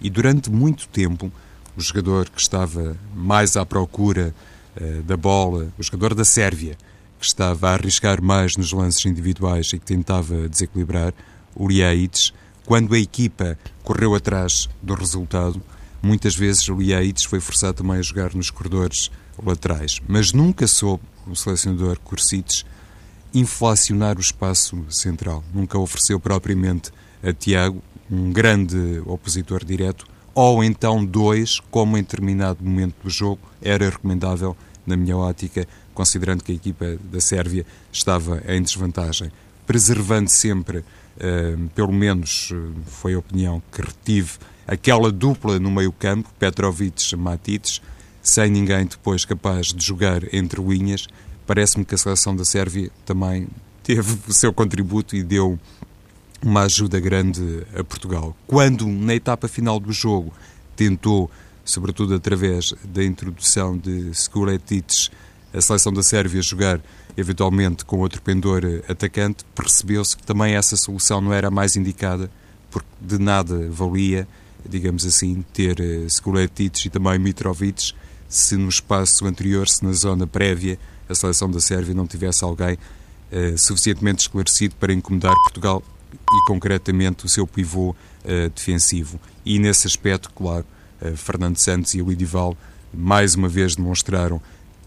E 0.00 0.08
durante 0.08 0.52
muito 0.52 0.86
tempo, 0.86 1.32
o 1.76 1.80
jogador 1.80 2.30
que 2.30 2.40
estava 2.40 2.96
mais 3.12 3.56
à 3.56 3.66
procura 3.66 4.32
uh, 4.80 5.02
da 5.02 5.16
bola, 5.16 5.72
o 5.76 5.82
jogador 5.82 6.14
da 6.14 6.24
Sérvia, 6.24 6.78
que 7.18 7.26
estava 7.26 7.70
a 7.70 7.72
arriscar 7.72 8.22
mais 8.22 8.56
nos 8.56 8.72
lances 8.72 9.04
individuais 9.04 9.72
e 9.72 9.80
que 9.80 9.84
tentava 9.84 10.48
desequilibrar, 10.48 11.12
o 11.56 11.66
Liaites, 11.66 12.32
quando 12.64 12.94
a 12.94 12.98
equipa 12.98 13.58
correu 13.82 14.14
atrás 14.14 14.68
do 14.80 14.94
resultado, 14.94 15.60
Muitas 16.02 16.34
vezes 16.34 16.68
o 16.68 16.82
Iaites 16.82 17.24
foi 17.24 17.38
forçado 17.38 17.74
também 17.74 17.98
a 17.98 18.02
jogar 18.02 18.34
nos 18.34 18.50
corredores 18.50 19.08
laterais, 19.40 20.00
mas 20.08 20.32
nunca 20.32 20.66
soube 20.66 21.04
o 21.26 21.36
selecionador 21.36 21.98
Cursites 22.00 22.64
inflacionar 23.32 24.18
o 24.18 24.20
espaço 24.20 24.84
central. 24.90 25.44
Nunca 25.54 25.78
ofereceu 25.78 26.18
propriamente 26.18 26.90
a 27.22 27.32
Tiago, 27.32 27.82
um 28.10 28.32
grande 28.32 29.00
opositor 29.06 29.64
direto, 29.64 30.04
ou 30.34 30.64
então 30.64 31.04
dois, 31.04 31.60
como 31.70 31.96
em 31.96 32.02
determinado 32.02 32.62
momento 32.64 32.96
do 33.02 33.08
jogo 33.08 33.40
era 33.60 33.88
recomendável, 33.88 34.56
na 34.84 34.96
minha 34.96 35.16
ótica, 35.16 35.66
considerando 35.94 36.42
que 36.42 36.50
a 36.50 36.54
equipa 36.54 36.98
da 37.10 37.20
Sérvia 37.20 37.64
estava 37.92 38.42
em 38.48 38.60
desvantagem. 38.60 39.30
Preservando 39.66 40.28
sempre, 40.28 40.84
pelo 41.74 41.92
menos 41.92 42.50
uh, 42.50 42.72
foi 42.86 43.14
a 43.14 43.18
opinião 43.18 43.62
que 43.70 43.82
retive, 43.82 44.32
aquela 44.66 45.10
dupla 45.10 45.58
no 45.58 45.70
meio-campo, 45.70 46.28
Petrovic-Matites, 46.38 47.80
sem 48.22 48.50
ninguém 48.50 48.86
depois 48.86 49.24
capaz 49.24 49.66
de 49.68 49.84
jogar 49.84 50.22
entre 50.34 50.62
linhas, 50.62 51.06
parece-me 51.46 51.84
que 51.84 51.94
a 51.94 51.98
seleção 51.98 52.34
da 52.34 52.44
Sérvia 52.44 52.90
também 53.04 53.48
teve 53.82 54.16
o 54.28 54.32
seu 54.32 54.52
contributo 54.52 55.16
e 55.16 55.22
deu 55.22 55.58
uma 56.40 56.62
ajuda 56.62 56.98
grande 57.00 57.64
a 57.76 57.84
Portugal. 57.84 58.36
Quando, 58.46 58.86
na 58.86 59.14
etapa 59.14 59.48
final 59.48 59.78
do 59.78 59.92
jogo, 59.92 60.32
tentou, 60.76 61.30
sobretudo 61.64 62.14
através 62.14 62.74
da 62.84 63.04
introdução 63.04 63.76
de 63.76 64.10
Skuretics, 64.12 65.10
a 65.52 65.60
seleção 65.60 65.92
da 65.92 66.02
Sérvia 66.02 66.40
jogar 66.40 66.80
eventualmente 67.16 67.84
com 67.84 67.98
outro 67.98 68.22
pendor 68.22 68.62
atacante, 68.88 69.44
percebeu-se 69.54 70.16
que 70.16 70.22
também 70.22 70.54
essa 70.54 70.76
solução 70.76 71.20
não 71.20 71.32
era 71.32 71.48
a 71.48 71.50
mais 71.50 71.76
indicada, 71.76 72.30
porque 72.70 72.88
de 73.00 73.18
nada 73.18 73.68
valia, 73.70 74.26
digamos 74.66 75.04
assim, 75.04 75.44
ter 75.52 75.76
Skuretics 76.08 76.86
e 76.86 76.90
também 76.90 77.18
Mitrovic 77.18 77.92
se 78.28 78.56
no 78.56 78.68
espaço 78.68 79.26
anterior, 79.26 79.68
se 79.68 79.84
na 79.84 79.92
zona 79.92 80.26
prévia, 80.26 80.78
a 81.06 81.14
seleção 81.14 81.50
da 81.50 81.60
Sérvia 81.60 81.94
não 81.94 82.06
tivesse 82.06 82.42
alguém 82.42 82.74
uh, 82.74 83.58
suficientemente 83.58 84.22
esclarecido 84.22 84.74
para 84.76 84.90
incomodar 84.90 85.34
Portugal 85.34 85.82
e, 86.14 86.46
concretamente, 86.46 87.26
o 87.26 87.28
seu 87.28 87.46
pivô 87.46 87.94
defensivo. 88.54 89.18
E, 89.44 89.58
nesse 89.58 89.86
aspecto, 89.86 90.30
claro, 90.30 90.64
Fernando 91.16 91.56
Santos 91.56 91.92
e 91.94 92.00
o 92.00 92.08
Lidival 92.08 92.56
mais 92.94 93.34
uma 93.34 93.48
vez 93.48 93.74
demonstraram 93.74 94.40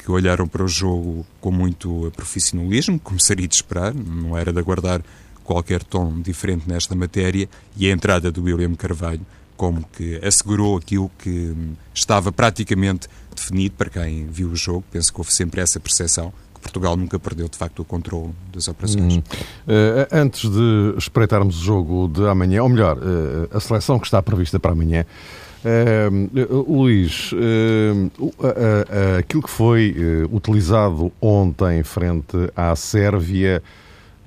que 0.06 0.12
olharam 0.12 0.48
para 0.48 0.64
o 0.64 0.68
jogo 0.68 1.26
com 1.42 1.50
muito 1.50 2.14
profissionalismo, 2.16 3.00
como 3.00 3.20
seria 3.20 3.48
de 3.48 3.56
esperar, 3.56 3.92
não 3.92 4.38
era 4.38 4.54
de 4.54 4.60
aguardar 4.60 5.02
qualquer 5.44 5.84
tom 5.84 6.22
diferente 6.22 6.70
nesta 6.70 6.96
matéria, 6.96 7.50
e 7.76 7.88
a 7.88 7.92
entrada 7.92 8.32
do 8.32 8.44
William 8.44 8.76
Carvalho 8.76 9.26
como 9.58 9.84
que 9.94 10.20
assegurou 10.24 10.78
aquilo 10.78 11.10
que 11.18 11.56
estava 11.94 12.32
praticamente 12.32 13.08
definido 13.34 13.74
para 13.76 13.90
quem 13.90 14.28
viu 14.28 14.50
o 14.50 14.56
jogo. 14.56 14.84
Penso 14.92 15.14
que 15.14 15.20
houve 15.20 15.32
sempre 15.32 15.62
essa 15.62 15.80
percepção 15.80 16.32
Portugal 16.66 16.98
nunca 16.98 17.20
perdeu 17.20 17.48
de 17.48 17.58
facto 17.58 17.82
o 17.82 17.86
controle 17.86 18.34
das 18.52 18.68
operações. 18.68 19.18
Hum. 19.18 19.20
Uh, 19.20 20.08
antes 20.12 20.50
de 20.50 20.96
espreitarmos 20.98 21.62
o 21.62 21.64
jogo 21.64 22.08
de 22.08 22.28
amanhã, 22.28 22.64
ou 22.64 22.70
melhor, 22.70 22.98
uh, 22.98 23.56
a 23.56 23.60
seleção 23.60 24.00
que 24.00 24.08
está 24.08 24.22
prevista 24.22 24.60
para 24.60 24.72
amanhã, 24.72 25.06
Uh, 25.66 26.72
Luís, 26.72 27.32
uh, 27.32 29.18
aquilo 29.18 29.42
que 29.42 29.50
foi 29.50 29.96
utilizado 30.32 31.12
ontem 31.20 31.82
frente 31.82 32.38
à 32.56 32.76
Sérvia 32.76 33.64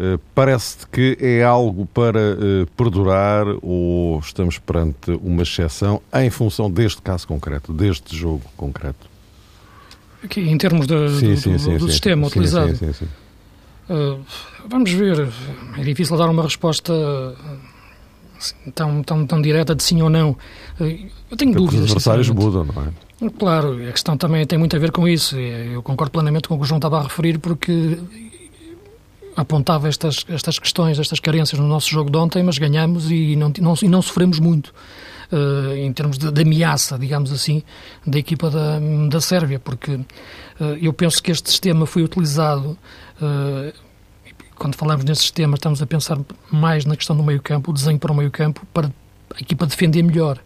eh, 0.00 0.16
parece-te 0.32 0.86
que 0.86 1.18
é 1.20 1.42
algo 1.42 1.84
para 1.86 2.20
uh, 2.20 2.66
perdurar 2.76 3.46
ou 3.60 4.20
estamos 4.20 4.56
perante 4.56 5.10
uma 5.10 5.42
exceção 5.42 6.00
em 6.14 6.30
função 6.30 6.70
deste 6.70 7.02
caso 7.02 7.26
concreto, 7.26 7.72
deste 7.72 8.16
jogo 8.16 8.44
concreto? 8.56 9.08
Aqui, 10.22 10.40
em 10.40 10.56
termos 10.56 10.86
de, 10.86 11.18
sim, 11.18 11.30
do, 11.34 11.36
sim, 11.36 11.52
do, 11.52 11.58
sim, 11.58 11.76
do 11.78 11.88
sistema 11.90 12.28
utilizado, 12.28 12.72
uh, 13.90 14.20
vamos 14.68 14.92
ver. 14.92 15.28
É 15.76 15.82
difícil 15.82 16.16
dar 16.16 16.28
uma 16.28 16.44
resposta 16.44 16.92
assim, 18.38 18.70
tão, 18.74 19.02
tão, 19.02 19.26
tão 19.26 19.42
direta 19.42 19.74
de 19.74 19.82
sim 19.82 20.00
ou 20.00 20.08
não. 20.08 20.36
Eu 20.80 21.36
tenho 21.36 21.52
Porque 21.52 21.54
dúvidas. 21.54 21.84
Os 21.84 21.90
adversários 21.90 22.30
mudam, 22.30 22.64
não 22.64 22.82
é? 22.82 23.30
Claro, 23.36 23.72
a 23.88 23.92
questão 23.92 24.16
também 24.16 24.46
tem 24.46 24.58
muito 24.58 24.76
a 24.76 24.78
ver 24.78 24.92
com 24.92 25.06
isso. 25.08 25.36
Eu 25.36 25.82
concordo 25.82 26.12
plenamente 26.12 26.48
com 26.48 26.54
o 26.54 26.58
que 26.58 26.64
o 26.64 26.66
João 26.66 26.78
estava 26.78 27.00
a 27.00 27.02
referir, 27.02 27.38
porque 27.38 27.98
apontava 29.36 29.88
estas, 29.88 30.24
estas 30.28 30.58
questões, 30.58 30.98
estas 30.98 31.20
carências 31.20 31.60
no 31.60 31.66
nosso 31.66 31.88
jogo 31.88 32.10
de 32.10 32.16
ontem, 32.16 32.42
mas 32.42 32.58
ganhamos 32.58 33.10
e 33.10 33.36
não, 33.36 33.52
não, 33.60 33.74
e 33.80 33.88
não 33.88 34.02
sofremos 34.02 34.38
muito. 34.40 34.74
Uh, 35.30 35.74
em 35.76 35.92
termos 35.92 36.16
de, 36.16 36.32
de, 36.32 36.40
ameaça, 36.40 36.98
digamos 36.98 37.30
assim, 37.30 37.62
da 38.06 38.18
equipa 38.18 38.48
da, 38.48 38.80
da 39.10 39.20
Sérvia, 39.20 39.58
porque 39.58 39.92
uh, 39.92 40.04
eu 40.80 40.90
penso 40.90 41.22
que 41.22 41.30
este 41.30 41.50
sistema 41.50 41.84
foi 41.84 42.02
utilizado. 42.02 42.78
Uh, 43.20 43.87
quando 44.58 44.74
falamos 44.74 45.04
nesse 45.04 45.22
sistema, 45.22 45.54
estamos 45.54 45.80
a 45.80 45.86
pensar 45.86 46.18
mais 46.50 46.84
na 46.84 46.96
questão 46.96 47.16
do 47.16 47.22
meio-campo, 47.22 47.70
o 47.70 47.74
desenho 47.74 47.98
para 47.98 48.12
o 48.12 48.14
meio-campo, 48.14 48.66
para 48.72 48.88
a 49.34 49.40
equipa 49.40 49.66
defender 49.66 50.02
melhor. 50.02 50.38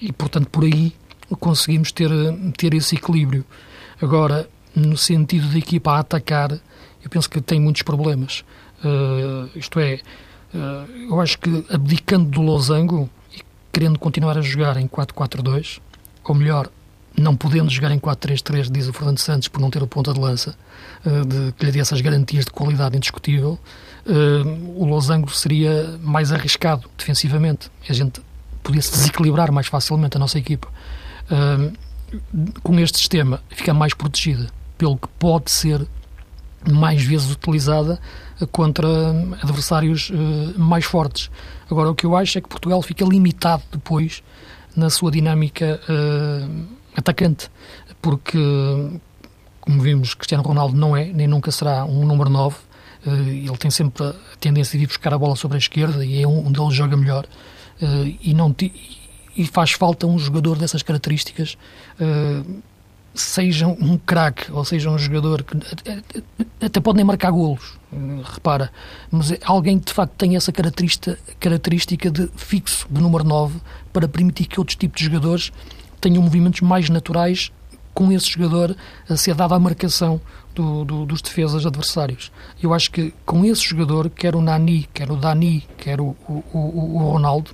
e, 0.00 0.12
portanto, 0.12 0.48
por 0.48 0.64
aí 0.64 0.92
conseguimos 1.38 1.92
ter, 1.92 2.10
ter 2.56 2.74
esse 2.74 2.96
equilíbrio. 2.96 3.44
Agora, 4.00 4.48
no 4.74 4.96
sentido 4.96 5.48
da 5.48 5.58
equipa 5.58 5.92
a 5.92 6.00
atacar, 6.00 6.52
eu 6.52 7.10
penso 7.10 7.28
que 7.30 7.40
tem 7.40 7.60
muitos 7.60 7.82
problemas. 7.82 8.44
Uh, 8.82 9.48
isto 9.56 9.78
é, 9.78 10.00
uh, 10.54 11.10
eu 11.10 11.20
acho 11.20 11.38
que 11.38 11.64
abdicando 11.70 12.28
do 12.28 12.42
losango 12.42 13.08
e 13.32 13.40
querendo 13.72 13.98
continuar 13.98 14.36
a 14.36 14.42
jogar 14.42 14.76
em 14.76 14.88
4-4-2, 14.88 15.80
ou 16.24 16.34
melhor, 16.34 16.68
não 17.16 17.36
podendo 17.36 17.70
jogar 17.70 17.90
em 17.90 17.98
4-3-3, 17.98 18.70
diz 18.70 18.88
o 18.88 18.92
Fernando 18.92 19.18
Santos, 19.18 19.48
por 19.48 19.60
não 19.60 19.70
ter 19.70 19.82
o 19.82 19.86
ponta 19.86 20.12
de 20.12 20.20
lança, 20.20 20.54
uh, 21.04 21.24
de, 21.24 21.52
que 21.52 21.64
lhe 21.64 21.72
dê 21.72 21.80
essas 21.80 22.00
garantias 22.00 22.44
de 22.44 22.50
qualidade 22.50 22.96
indiscutível, 22.96 23.58
o 24.76 24.84
losango 24.84 25.30
seria 25.30 25.98
mais 26.02 26.30
arriscado 26.30 26.90
defensivamente. 26.98 27.70
A 27.88 27.92
gente 27.94 28.20
podia-se 28.62 28.90
desequilibrar 28.90 29.50
mais 29.50 29.66
facilmente 29.66 30.18
a 30.18 30.20
nossa 30.20 30.38
equipa. 30.38 30.68
com 32.62 32.78
este 32.78 32.98
sistema, 32.98 33.42
fica 33.48 33.72
mais 33.72 33.94
protegida 33.94 34.50
pelo 34.76 34.98
que 34.98 35.08
pode 35.18 35.50
ser 35.50 35.86
mais 36.70 37.02
vezes 37.02 37.30
utilizada 37.30 37.98
contra 38.52 38.86
adversários 39.42 40.12
mais 40.54 40.84
fortes. 40.84 41.30
Agora, 41.70 41.90
o 41.90 41.94
que 41.94 42.04
eu 42.04 42.16
acho 42.16 42.38
é 42.38 42.40
que 42.40 42.48
Portugal 42.48 42.82
fica 42.82 43.04
limitado 43.04 43.62
depois 43.72 44.22
na 44.76 44.90
sua 44.90 45.10
dinâmica 45.10 45.80
atacante, 46.96 47.50
porque, 48.00 48.38
como 49.60 49.80
vimos, 49.80 50.14
Cristiano 50.14 50.42
Ronaldo 50.42 50.76
não 50.76 50.96
é, 50.96 51.06
nem 51.06 51.26
nunca 51.26 51.50
será 51.50 51.84
um 51.84 52.06
número 52.06 52.30
9. 52.30 52.56
Uh, 52.56 53.10
eh, 53.10 53.10
ele 53.46 53.56
tem 53.58 53.70
sempre 53.70 54.04
a 54.04 54.14
tendência 54.40 54.78
de 54.78 54.84
ir 54.84 54.86
buscar 54.86 55.12
a 55.12 55.18
bola 55.18 55.36
sobre 55.36 55.56
a 55.56 55.58
esquerda 55.58 56.04
e 56.04 56.22
é 56.22 56.26
onde 56.26 56.60
ele 56.60 56.70
joga 56.70 56.96
melhor. 56.96 57.26
e, 58.22 58.32
não 58.32 58.54
e 59.36 59.46
faz 59.46 59.72
falta 59.72 60.06
um 60.06 60.18
jogador 60.18 60.56
dessas 60.56 60.82
características 60.82 61.58
seja 63.14 63.68
um 63.68 63.96
craque 63.96 64.50
ou 64.50 64.64
seja 64.64 64.90
um 64.90 64.98
jogador 64.98 65.44
que 65.44 65.56
até 66.60 66.80
pode 66.80 66.96
nem 66.96 67.04
marcar 67.04 67.30
golos, 67.30 67.78
repara, 68.24 68.70
mas 69.10 69.30
é 69.30 69.38
alguém 69.44 69.78
que 69.78 69.86
de 69.86 69.92
facto 69.92 70.12
tem 70.14 70.34
essa 70.34 70.50
característica, 70.50 71.16
característica 71.38 72.10
de 72.10 72.28
fixo, 72.36 72.86
de 72.90 73.00
número 73.00 73.22
9, 73.22 73.60
para 73.92 74.08
permitir 74.08 74.46
que 74.46 74.58
outros 74.58 74.76
tipos 74.76 74.98
de 74.98 75.04
jogadores 75.04 75.52
tenham 76.00 76.22
movimentos 76.22 76.60
mais 76.60 76.88
naturais 76.88 77.52
com 77.92 78.10
esse 78.10 78.30
jogador 78.30 78.76
a 79.08 79.16
ser 79.16 79.34
dada 79.34 79.54
a 79.54 79.58
marcação 79.58 80.20
do, 80.54 80.84
do, 80.84 81.06
dos 81.06 81.22
defesas 81.22 81.64
adversários. 81.64 82.32
Eu 82.62 82.74
acho 82.74 82.90
que 82.90 83.12
com 83.24 83.44
esse 83.44 83.62
jogador, 83.62 84.10
quer 84.10 84.34
o 84.34 84.40
Nani, 84.40 84.88
quer 84.92 85.10
o 85.10 85.16
Dani, 85.16 85.66
quer 85.76 86.00
o, 86.00 86.16
o, 86.28 86.44
o, 86.52 86.96
o 86.96 87.10
Ronaldo, 87.12 87.52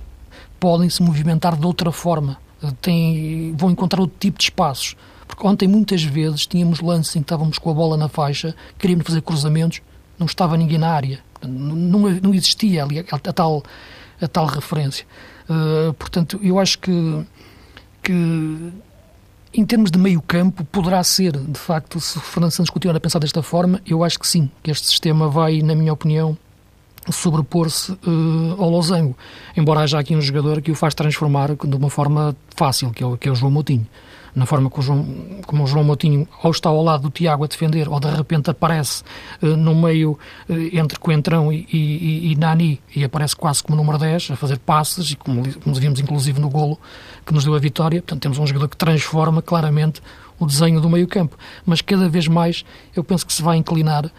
podem 0.59 0.89
se 0.89 1.01
movimentar 1.01 1.55
de 1.55 1.65
outra 1.65 1.91
forma. 1.91 2.37
Tem, 2.79 3.53
vão 3.55 3.71
encontrar 3.71 4.01
outro 4.01 4.17
tipo 4.19 4.37
de 4.37 4.45
espaços 4.45 4.95
porque 5.31 5.47
ontem 5.47 5.65
muitas 5.65 6.03
vezes 6.03 6.45
tínhamos 6.45 6.81
lances 6.81 7.15
em 7.15 7.19
que 7.19 7.23
estávamos 7.23 7.57
com 7.57 7.71
a 7.71 7.73
bola 7.73 7.95
na 7.95 8.09
faixa, 8.09 8.53
queríamos 8.77 9.05
fazer 9.05 9.21
cruzamentos, 9.21 9.81
não 10.19 10.25
estava 10.25 10.57
ninguém 10.57 10.77
na 10.77 10.89
área. 10.89 11.19
Não, 11.41 11.99
não 11.99 12.33
existia 12.33 12.83
ali 12.83 12.99
a, 12.99 13.03
a, 13.09 13.33
tal, 13.33 13.63
a 14.21 14.27
tal 14.27 14.45
referência. 14.45 15.05
Uh, 15.49 15.93
portanto, 15.93 16.37
eu 16.43 16.59
acho 16.59 16.79
que, 16.79 16.91
que 18.01 18.71
em 19.53 19.65
termos 19.65 19.91
de 19.91 19.99
meio 19.99 20.21
campo, 20.21 20.63
poderá 20.63 21.03
ser, 21.03 21.33
de 21.33 21.59
facto, 21.59 21.99
se 21.99 22.17
o 22.17 22.21
Fernando 22.21 22.51
Santos 22.51 22.69
continuar 22.69 22.95
a 22.95 22.99
pensar 22.99 23.19
desta 23.19 23.43
forma, 23.43 23.81
eu 23.85 24.03
acho 24.03 24.17
que 24.17 24.25
sim, 24.25 24.49
que 24.63 24.71
este 24.71 24.87
sistema 24.87 25.27
vai, 25.27 25.61
na 25.61 25.75
minha 25.75 25.91
opinião, 25.91 26.37
sobrepor-se 27.09 27.91
uh, 27.91 28.55
ao 28.57 28.69
losango. 28.69 29.17
Embora 29.57 29.81
haja 29.81 29.99
aqui 29.99 30.15
um 30.15 30.21
jogador 30.21 30.61
que 30.61 30.71
o 30.71 30.75
faz 30.75 30.95
transformar 30.95 31.55
de 31.55 31.75
uma 31.75 31.89
forma 31.89 32.35
fácil, 32.55 32.91
que 32.91 33.03
é 33.03 33.05
o, 33.05 33.17
que 33.17 33.27
é 33.27 33.31
o 33.31 33.35
João 33.35 33.51
Moutinho 33.51 33.85
na 34.35 34.45
forma 34.45 34.69
como 34.69 34.81
o 34.81 34.85
João, 34.85 35.07
como 35.45 35.63
o 35.63 35.67
João 35.67 35.83
Moutinho 35.83 36.27
ou 36.43 36.51
está 36.51 36.69
ao 36.69 36.83
lado 36.83 37.03
do 37.03 37.09
Tiago 37.09 37.43
a 37.43 37.47
defender, 37.47 37.89
ou 37.89 37.99
de 37.99 38.09
repente 38.09 38.49
aparece 38.49 39.03
uh, 39.41 39.45
no 39.57 39.75
meio 39.75 40.17
uh, 40.49 40.53
entre 40.77 40.99
Coentrão 40.99 41.51
e, 41.51 41.67
e, 41.71 42.31
e, 42.31 42.35
Nani 42.35 42.81
e 42.95 43.03
aparece 43.03 43.35
quase 43.35 43.63
como 43.63 43.75
número 43.75 43.97
10 43.97 44.31
a 44.31 44.35
fazer 44.35 44.59
passes, 44.59 45.11
e 45.11 45.15
como, 45.15 45.43
como 45.59 45.75
vimos 45.75 45.99
inclusive 45.99 46.39
no 46.39 46.49
golo 46.49 46.79
que 47.25 47.33
nos 47.33 47.43
deu 47.43 47.55
a 47.55 47.59
vitória. 47.59 48.01
Portanto, 48.01 48.21
temos 48.21 48.37
um 48.37 48.47
jogador 48.47 48.67
que 48.67 48.77
transforma 48.77 49.41
claramente 49.41 50.01
o 50.39 50.45
desenho 50.45 50.81
do 50.81 50.89
meio 50.89 51.07
campo. 51.07 51.37
Mas 51.65 51.81
cada 51.81 52.09
vez 52.09 52.27
mais 52.27 52.65
eu 52.95 53.03
penso 53.03 53.25
que 53.25 53.33
se 53.33 53.41
vai 53.41 53.57
inclinar 53.57 54.11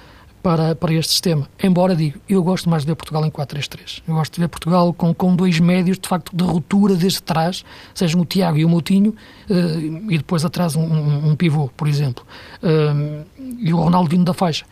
para, 0.42 0.74
para 0.74 0.92
este 0.92 1.12
sistema. 1.12 1.48
Embora, 1.62 1.94
digo, 1.94 2.18
eu 2.28 2.42
gosto 2.42 2.68
mais 2.68 2.82
de 2.82 2.88
ver 2.88 2.96
Portugal 2.96 3.24
em 3.24 3.30
4-3-3. 3.30 4.02
Eu 4.06 4.14
gosto 4.14 4.34
de 4.34 4.40
ver 4.40 4.48
Portugal 4.48 4.92
com, 4.92 5.14
com 5.14 5.36
dois 5.36 5.60
médios, 5.60 5.98
de 5.98 6.08
facto, 6.08 6.34
de 6.34 6.42
ruptura 6.42 6.96
desde 6.96 7.22
trás, 7.22 7.64
sejam 7.94 8.20
o 8.20 8.24
Tiago 8.24 8.58
e 8.58 8.64
o 8.64 8.68
Moutinho, 8.68 9.14
uh, 9.48 10.10
e 10.10 10.18
depois 10.18 10.44
atrás 10.44 10.74
um, 10.74 10.82
um, 10.82 11.28
um, 11.30 11.36
pivô, 11.36 11.68
por 11.76 11.86
exemplo. 11.86 12.24
Uh, 12.62 13.24
e 13.58 13.72
o 13.72 13.76
Ronaldo 13.76 14.10
vindo 14.10 14.24
da 14.24 14.34
faixa. 14.34 14.64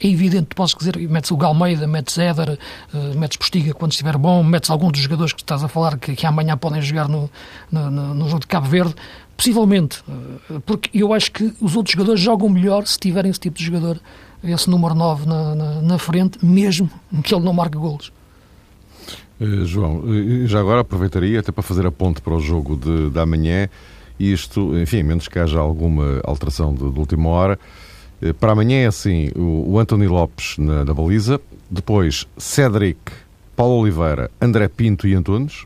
é 0.00 0.08
evidente, 0.08 0.54
podes 0.54 0.74
dizer, 0.74 0.96
metes 1.08 1.30
o 1.30 1.36
Galmeida, 1.36 1.86
metes 1.86 2.18
Éder, 2.18 2.58
uh, 2.92 3.18
metes 3.18 3.36
Postiga 3.36 3.72
quando 3.74 3.92
estiver 3.92 4.16
bom, 4.16 4.42
metes 4.42 4.70
algum 4.70 4.90
dos 4.90 5.00
jogadores 5.00 5.32
que 5.32 5.42
estás 5.42 5.62
a 5.62 5.68
falar 5.68 5.98
que, 5.98 6.16
que 6.16 6.26
amanhã 6.26 6.56
podem 6.56 6.82
jogar 6.82 7.08
no, 7.08 7.30
no, 7.70 7.90
no 7.90 8.28
jogo 8.28 8.40
de 8.40 8.48
Cabo 8.48 8.66
Verde, 8.66 8.94
possivelmente, 9.36 10.02
uh, 10.08 10.60
porque 10.62 10.90
eu 10.98 11.12
acho 11.12 11.30
que 11.32 11.52
os 11.60 11.76
outros 11.76 11.92
jogadores 11.92 12.20
jogam 12.20 12.48
melhor 12.48 12.86
se 12.86 12.98
tiverem 12.98 13.30
esse 13.30 13.40
tipo 13.40 13.58
de 13.58 13.64
jogador, 13.64 14.00
esse 14.42 14.70
número 14.70 14.94
9 14.94 15.26
na, 15.26 15.54
na, 15.54 15.82
na 15.82 15.98
frente, 15.98 16.44
mesmo 16.44 16.90
que 17.22 17.34
ele 17.34 17.44
não 17.44 17.52
marque 17.52 17.76
golos. 17.76 18.12
Uh, 19.40 19.64
João, 19.66 20.02
já 20.46 20.60
agora 20.60 20.80
aproveitaria 20.80 21.40
até 21.40 21.52
para 21.52 21.62
fazer 21.62 21.86
a 21.86 21.92
ponte 21.92 22.20
para 22.20 22.34
o 22.34 22.40
jogo 22.40 22.76
de, 22.76 23.10
de 23.10 23.18
amanhã. 23.18 23.68
Isto, 24.18 24.78
enfim, 24.78 25.02
menos 25.02 25.28
que 25.28 25.38
haja 25.38 25.58
alguma 25.58 26.20
alteração 26.24 26.72
de, 26.72 26.90
de 26.90 26.98
última 26.98 27.28
hora, 27.28 27.58
eh, 28.20 28.32
para 28.32 28.52
amanhã 28.52 28.78
é 28.78 28.86
assim: 28.86 29.30
o, 29.36 29.72
o 29.72 29.78
Anthony 29.78 30.06
Lopes 30.06 30.56
na, 30.58 30.84
na, 30.84 30.94
baliza, 30.94 31.40
depois 31.70 32.26
Cédric, 32.36 32.98
Paulo 33.54 33.80
Oliveira, 33.80 34.30
André 34.40 34.68
Pinto 34.68 35.06
e 35.06 35.14
Antunes, 35.14 35.64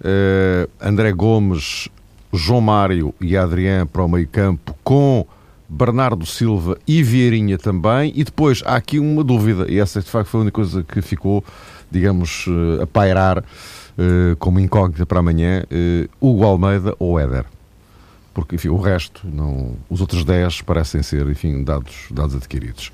uh, 0.00 0.68
André 0.80 1.12
Gomes, 1.12 1.88
João 2.36 2.60
Mário 2.60 3.14
e 3.20 3.36
Adrián 3.36 3.86
para 3.86 4.04
o 4.04 4.08
meio-campo, 4.08 4.76
com 4.82 5.26
Bernardo 5.68 6.26
Silva 6.26 6.78
e 6.86 7.02
Vieirinha 7.02 7.58
também. 7.58 8.12
E 8.14 8.24
depois 8.24 8.62
há 8.64 8.76
aqui 8.76 8.98
uma 8.98 9.24
dúvida, 9.24 9.70
e 9.70 9.78
essa 9.78 10.00
de 10.00 10.10
facto 10.10 10.28
foi 10.28 10.40
a 10.40 10.42
única 10.42 10.54
coisa 10.54 10.82
que 10.82 11.00
ficou, 11.02 11.44
digamos, 11.90 12.46
uh, 12.46 12.82
a 12.82 12.86
pairar 12.86 13.38
uh, 13.38 14.36
como 14.38 14.60
incógnita 14.60 15.06
para 15.06 15.20
amanhã: 15.20 15.64
Hugo 16.20 16.44
Almeida 16.44 16.94
ou 16.98 17.18
Éder 17.18 17.46
porque 18.34 18.56
enfim, 18.56 18.68
o 18.68 18.76
resto, 18.76 19.26
não, 19.28 19.76
os 19.88 20.00
outros 20.00 20.24
10 20.24 20.62
parecem 20.62 21.02
ser 21.04 21.26
enfim, 21.28 21.62
dados, 21.62 22.08
dados 22.10 22.34
adquiridos. 22.34 22.90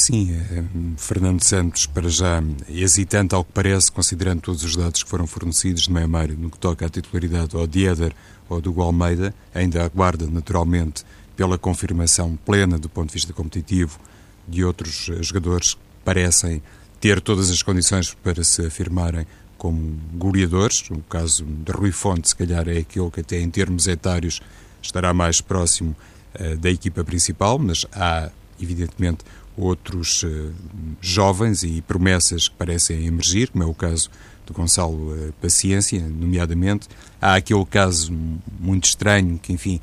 Sim, 0.00 0.30
eh, 0.32 0.62
Fernando 0.96 1.42
Santos, 1.42 1.84
para 1.84 2.08
já, 2.08 2.40
hesitante 2.68 3.34
ao 3.34 3.44
que 3.44 3.50
parece, 3.52 3.90
considerando 3.90 4.42
todos 4.42 4.62
os 4.62 4.76
dados 4.76 5.02
que 5.02 5.10
foram 5.10 5.26
fornecidos 5.26 5.82
de 5.82 5.92
meio 5.92 6.08
Mário 6.08 6.38
no 6.38 6.48
que 6.48 6.56
toca 6.56 6.86
à 6.86 6.88
titularidade 6.88 7.56
ao 7.56 7.66
Dieder 7.66 8.14
ou 8.48 8.60
do 8.60 8.80
Almeida, 8.80 9.34
ainda 9.52 9.84
aguarda 9.84 10.24
naturalmente 10.28 11.04
pela 11.36 11.58
confirmação 11.58 12.38
plena 12.46 12.78
do 12.78 12.88
ponto 12.88 13.08
de 13.08 13.14
vista 13.14 13.32
competitivo 13.32 13.98
de 14.46 14.62
outros 14.64 15.10
eh, 15.10 15.20
jogadores 15.20 15.74
que 15.74 15.80
parecem 16.04 16.62
ter 17.00 17.20
todas 17.20 17.50
as 17.50 17.60
condições 17.60 18.14
para 18.14 18.44
se 18.44 18.64
afirmarem 18.64 19.26
como 19.58 19.98
goleadores. 20.14 20.88
O 20.92 21.00
caso 21.08 21.44
de 21.44 21.72
Rui 21.72 21.90
Fonte, 21.90 22.28
se 22.28 22.36
calhar, 22.36 22.68
é 22.68 22.78
aquele 22.78 23.10
que, 23.10 23.18
até 23.18 23.40
em 23.40 23.50
termos 23.50 23.88
etários, 23.88 24.40
estará 24.80 25.12
mais 25.12 25.40
próximo 25.40 25.96
uh, 26.38 26.56
da 26.56 26.70
equipa 26.70 27.02
principal, 27.02 27.58
mas 27.58 27.84
há, 27.92 28.30
evidentemente, 28.60 29.24
outros 29.58 30.22
uh, 30.22 30.52
jovens 31.00 31.64
e 31.64 31.82
promessas 31.82 32.48
que 32.48 32.54
parecem 32.54 33.06
emergir, 33.06 33.50
como 33.50 33.64
é 33.64 33.66
o 33.66 33.74
caso 33.74 34.08
do 34.46 34.52
Gonçalo 34.52 35.12
uh, 35.12 35.32
Paciência, 35.42 36.00
nomeadamente. 36.00 36.88
Há 37.20 37.34
aquele 37.34 37.64
caso 37.66 38.12
muito 38.58 38.84
estranho 38.84 39.38
que, 39.38 39.52
enfim, 39.52 39.80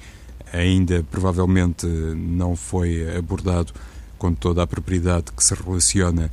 ainda 0.53 1.05
provavelmente 1.11 1.85
não 1.85 2.55
foi 2.55 3.15
abordado 3.17 3.73
com 4.17 4.33
toda 4.33 4.63
a 4.63 4.67
propriedade 4.67 5.25
que 5.35 5.43
se 5.43 5.53
relaciona 5.53 6.31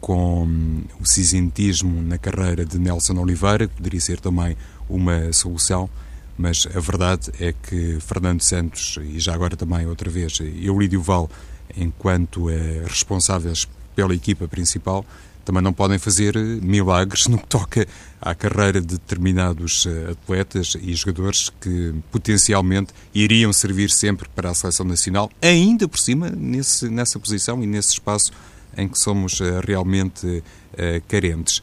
com 0.00 0.82
o 1.00 1.06
cisentismo 1.06 2.02
na 2.02 2.18
carreira 2.18 2.64
de 2.64 2.76
Nelson 2.76 3.14
Oliveira, 3.20 3.68
que 3.68 3.76
poderia 3.76 4.00
ser 4.00 4.18
também 4.18 4.56
uma 4.88 5.32
solução, 5.32 5.88
mas 6.36 6.66
a 6.74 6.80
verdade 6.80 7.30
é 7.38 7.52
que 7.52 7.98
Fernando 8.00 8.40
Santos, 8.40 8.98
e 9.00 9.20
já 9.20 9.32
agora 9.32 9.56
também 9.56 9.86
outra 9.86 10.10
vez 10.10 10.40
Eulídio 10.40 11.00
Val, 11.00 11.30
enquanto 11.76 12.50
eh, 12.50 12.82
responsáveis 12.86 13.68
pela 13.94 14.14
equipa 14.14 14.48
principal, 14.48 15.04
também 15.44 15.62
não 15.62 15.72
podem 15.72 15.98
fazer 15.98 16.36
milagres 16.36 17.26
no 17.26 17.36
que 17.36 17.46
toca 17.46 17.86
à 18.20 18.34
carreira 18.34 18.80
de 18.80 18.86
determinados 18.86 19.86
eh, 19.86 20.12
atletas 20.12 20.76
e 20.80 20.94
jogadores 20.94 21.50
que 21.60 21.94
potencialmente 22.10 22.92
iriam 23.14 23.52
servir 23.52 23.90
sempre 23.90 24.28
para 24.28 24.50
a 24.50 24.54
seleção 24.54 24.86
nacional, 24.86 25.30
ainda 25.40 25.88
por 25.88 25.98
cima 25.98 26.30
nesse, 26.30 26.88
nessa 26.88 27.18
posição 27.18 27.62
e 27.62 27.66
nesse 27.66 27.90
espaço 27.90 28.32
em 28.76 28.88
que 28.88 28.98
somos 28.98 29.38
uh, 29.40 29.60
realmente 29.66 30.42
carentes. 31.06 31.60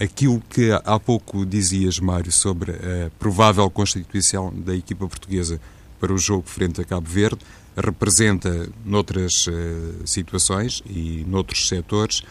Aquilo 0.00 0.40
que 0.48 0.70
há 0.84 0.98
pouco 1.00 1.44
dizias, 1.44 1.98
Mário, 1.98 2.30
sobre 2.30 2.70
a 2.70 3.10
provável 3.18 3.68
constituição 3.68 4.52
da 4.54 4.74
equipa 4.74 5.08
portuguesa 5.08 5.60
para 6.00 6.12
o 6.12 6.18
jogo 6.18 6.44
frente 6.46 6.80
a 6.80 6.84
Cabo 6.84 7.08
Verde, 7.08 7.38
representa, 7.76 8.68
noutras 8.84 9.46
uh, 9.46 10.06
situações 10.06 10.82
e 10.86 11.24
noutros 11.26 11.68
setores, 11.68 12.22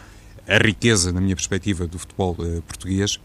a 0.46 0.58
riqueza, 0.58 1.12
na 1.12 1.20
minha 1.20 1.36
perspectiva, 1.36 1.86
do 1.86 1.98
futebol 1.98 2.36
português. 2.66 3.20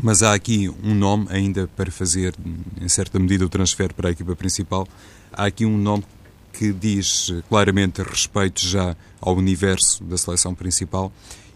Mas 0.00 0.22
há 0.22 0.32
aqui 0.32 0.68
um 0.82 0.94
nome 0.94 1.26
ainda 1.28 1.68
para 1.76 1.90
fazer, 1.90 2.34
em 2.80 2.88
certa 2.88 3.18
medida, 3.18 3.44
o 3.44 3.48
transfer 3.48 3.92
para 3.92 4.08
a 4.08 4.12
equipa 4.12 4.36
principal. 4.36 4.86
Há 5.32 5.46
aqui 5.46 5.66
um 5.66 5.76
nome 5.76 6.04
que 6.52 6.72
diz 6.72 7.32
claramente 7.48 8.02
respeito 8.02 8.64
já 8.64 8.96
ao 9.20 9.36
universo 9.36 10.02
da 10.04 10.16
seleção 10.16 10.54
principal 10.54 11.12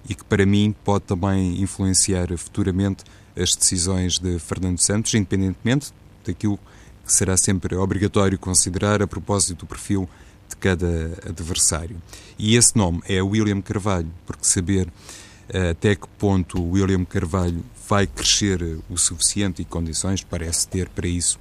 e 0.08 0.14
que 0.14 0.24
para 0.24 0.44
mim 0.44 0.74
pode 0.84 1.04
também 1.04 1.60
influenciar 1.60 2.36
futuramente 2.36 3.04
as 3.36 3.50
decisões 3.50 4.18
de 4.18 4.38
Fernando 4.38 4.78
Santos, 4.78 5.14
independentemente 5.14 5.92
daquilo 6.24 6.56
que 6.56 6.64
será 7.12 7.36
sempre 7.36 7.76
obrigatório 7.76 8.38
considerar 8.38 9.02
a 9.02 9.06
propósito 9.06 9.60
do 9.60 9.66
perfil 9.66 10.08
de 10.48 10.56
cada 10.56 11.12
adversário. 11.26 11.96
E 12.38 12.56
esse 12.56 12.76
nome 12.76 13.02
é 13.08 13.22
William 13.22 13.60
Carvalho, 13.60 14.10
porque 14.26 14.44
saber 14.44 14.88
eh, 15.48 15.70
até 15.70 15.94
que 15.94 16.08
ponto 16.18 16.62
William 16.62 17.04
Carvalho 17.04 17.64
vai 17.88 18.06
crescer 18.06 18.78
o 18.88 18.96
suficiente 18.96 19.62
e 19.62 19.64
condições 19.64 20.22
parece 20.22 20.66
ter 20.68 20.88
para 20.88 21.06
isso 21.06 21.38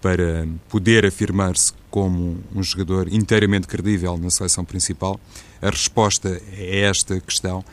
para 0.00 0.48
poder 0.68 1.04
afirmar-se 1.04 1.74
como 1.90 2.38
um 2.54 2.62
jogador 2.62 3.12
inteiramente 3.12 3.66
credível 3.66 4.16
na 4.16 4.30
seleção 4.30 4.64
principal? 4.64 5.20
A 5.60 5.68
resposta 5.68 6.28
a 6.28 6.62
esta 6.62 7.20
questão 7.20 7.64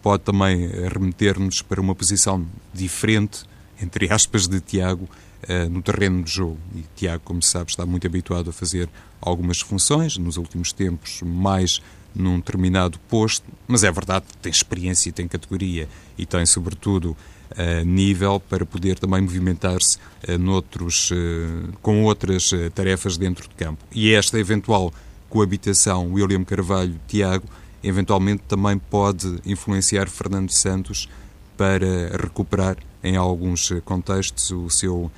pode 0.00 0.22
também 0.22 0.68
remeter-nos 0.92 1.62
para 1.62 1.80
uma 1.80 1.94
posição 1.94 2.46
diferente, 2.72 3.44
entre 3.80 4.12
aspas, 4.12 4.46
de 4.46 4.60
Tiago 4.60 5.08
uh, 5.44 5.68
no 5.70 5.82
terreno 5.82 6.22
de 6.22 6.30
jogo. 6.30 6.58
E 6.74 6.84
Tiago, 6.96 7.22
como 7.24 7.42
sabe, 7.42 7.70
está 7.70 7.86
muito 7.86 8.06
habituado 8.06 8.50
a 8.50 8.52
fazer 8.52 8.88
algumas 9.20 9.60
funções, 9.60 10.16
nos 10.16 10.36
últimos 10.36 10.72
tempos 10.72 11.20
mais 11.22 11.80
num 12.14 12.36
determinado 12.36 12.98
posto, 13.08 13.46
mas 13.66 13.84
é 13.84 13.90
verdade 13.90 14.26
que 14.28 14.36
tem 14.36 14.52
experiência, 14.52 15.10
tem 15.12 15.26
categoria 15.26 15.88
e 16.18 16.26
tem, 16.26 16.44
sobretudo, 16.44 17.16
uh, 17.52 17.84
nível 17.84 18.40
para 18.40 18.64
poder 18.66 18.98
também 18.98 19.22
movimentar-se 19.22 19.98
uh, 20.28 20.36
uh, 20.36 21.72
com 21.80 22.04
outras 22.04 22.50
tarefas 22.74 23.16
dentro 23.16 23.48
de 23.48 23.54
campo. 23.54 23.82
E 23.92 24.12
esta 24.12 24.38
eventual 24.38 24.92
coabitação 25.28 26.12
William 26.12 26.44
Carvalho-Tiago 26.44 27.46
eventualmente 27.82 28.42
também 28.46 28.78
pode 28.78 29.40
influenciar 29.44 30.08
Fernando 30.08 30.50
Santos 30.50 31.08
para 31.56 32.16
recuperar 32.16 32.76
em 33.02 33.16
alguns 33.16 33.72
contextos 33.84 34.50
o 34.50 34.70
seu 34.70 35.10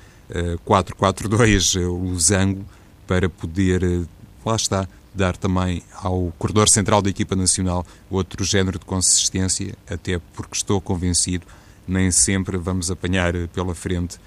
4-4-2 0.65 1.79
losango 1.87 2.65
para 3.07 3.29
poder, 3.29 4.07
lá 4.45 4.55
está, 4.55 4.87
dar 5.13 5.37
também 5.37 5.83
ao 6.01 6.33
corredor 6.37 6.67
central 6.67 7.01
da 7.01 7.09
equipa 7.09 7.35
nacional 7.35 7.85
outro 8.09 8.43
género 8.43 8.79
de 8.79 8.85
consistência, 8.85 9.75
até 9.89 10.19
porque 10.33 10.55
estou 10.55 10.81
convencido 10.81 11.45
nem 11.87 12.11
sempre 12.11 12.57
vamos 12.57 12.89
apanhar 12.89 13.33
pela 13.49 13.75
frente 13.75 14.17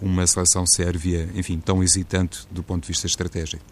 uma 0.00 0.26
seleção 0.26 0.66
sérvia, 0.66 1.28
enfim, 1.34 1.58
tão 1.58 1.82
hesitante 1.82 2.40
do 2.50 2.62
ponto 2.62 2.82
de 2.82 2.88
vista 2.88 3.06
estratégico. 3.06 3.62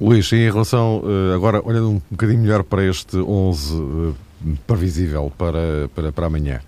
Luís, 0.00 0.30
em 0.32 0.50
relação, 0.50 1.02
eh, 1.04 1.34
agora 1.34 1.62
olhando 1.64 1.90
um 1.90 2.02
bocadinho 2.10 2.40
melhor 2.40 2.62
para 2.62 2.84
este 2.84 3.16
11 3.16 3.74
eh, 3.74 4.54
previsível 4.66 5.32
para, 5.36 5.88
para, 5.94 6.12
para 6.12 6.26
amanhã, 6.26 6.60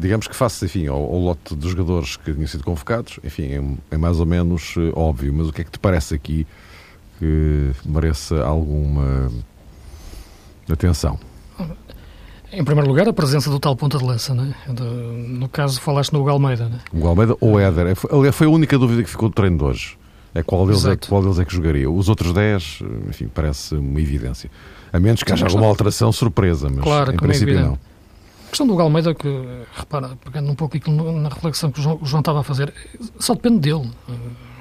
digamos 0.00 0.26
que 0.26 0.34
face, 0.34 0.64
enfim, 0.64 0.86
ao, 0.86 0.96
ao, 0.96 1.18
lote 1.18 1.54
de 1.54 1.68
jogadores 1.68 2.16
que 2.16 2.32
tinham 2.32 2.46
sido 2.46 2.64
convocados, 2.64 3.20
enfim, 3.22 3.76
é, 3.90 3.94
é, 3.94 3.98
mais 3.98 4.18
ou 4.18 4.26
menos 4.26 4.74
eh, 4.78 4.92
óbvio, 4.94 5.32
mas 5.34 5.48
o 5.48 5.52
que 5.52 5.60
é 5.60 5.64
que 5.64 5.70
te 5.70 5.78
parece 5.78 6.14
aqui 6.14 6.46
que 7.18 7.72
mereça 7.84 8.42
alguma 8.42 9.30
atenção? 10.70 11.18
Em 12.50 12.64
primeiro 12.64 12.88
lugar, 12.88 13.06
a 13.06 13.12
presença 13.12 13.50
do 13.50 13.60
tal 13.60 13.76
ponta 13.76 13.98
de 13.98 14.04
lança, 14.04 14.34
né? 14.34 14.54
De, 14.66 14.82
no 14.82 15.48
caso, 15.48 15.80
falaste 15.80 16.12
no 16.12 16.28
Almeida, 16.28 16.68
né? 16.68 16.80
O 16.92 17.06
Almeida 17.06 17.36
ou 17.40 17.60
Éder. 17.60 17.88
É, 17.88 17.94
aliás, 18.10 18.34
foi 18.34 18.46
a 18.46 18.50
única 18.50 18.76
dúvida 18.78 19.02
que 19.04 19.10
ficou 19.10 19.28
do 19.28 19.34
treino 19.34 19.58
de 19.58 19.64
hoje. 19.64 19.98
É 20.34 20.42
qual 20.42 20.66
deles, 20.66 20.84
é, 20.84 20.96
qual 20.96 21.22
deles 21.22 21.38
é 21.38 21.44
que 21.44 21.54
jogaria. 21.54 21.90
Os 21.90 22.08
outros 22.08 22.32
10, 22.32 22.80
enfim, 23.08 23.28
parece 23.32 23.74
uma 23.74 24.00
evidência. 24.00 24.50
A 24.92 24.98
menos 24.98 25.22
que 25.22 25.32
haja 25.32 25.46
alguma 25.46 25.66
alteração 25.66 26.10
surpresa, 26.10 26.68
mas 26.68 26.82
claro, 26.82 27.12
em 27.12 27.14
é 27.14 27.18
princípio 27.18 27.58
é 27.58 27.62
não. 27.62 27.78
Questão 28.50 28.66
do 28.66 28.76
Galmeida, 28.76 29.14
que, 29.14 29.28
repara, 29.74 30.10
pegando 30.22 30.50
um 30.50 30.54
pouco 30.54 30.76
na 30.90 31.28
reflexão 31.28 31.70
que 31.70 31.80
o 31.80 31.82
João, 31.82 31.98
o 32.00 32.06
João 32.06 32.20
estava 32.20 32.40
a 32.40 32.42
fazer, 32.42 32.72
só 33.18 33.34
depende 33.34 33.60
dele. 33.60 33.90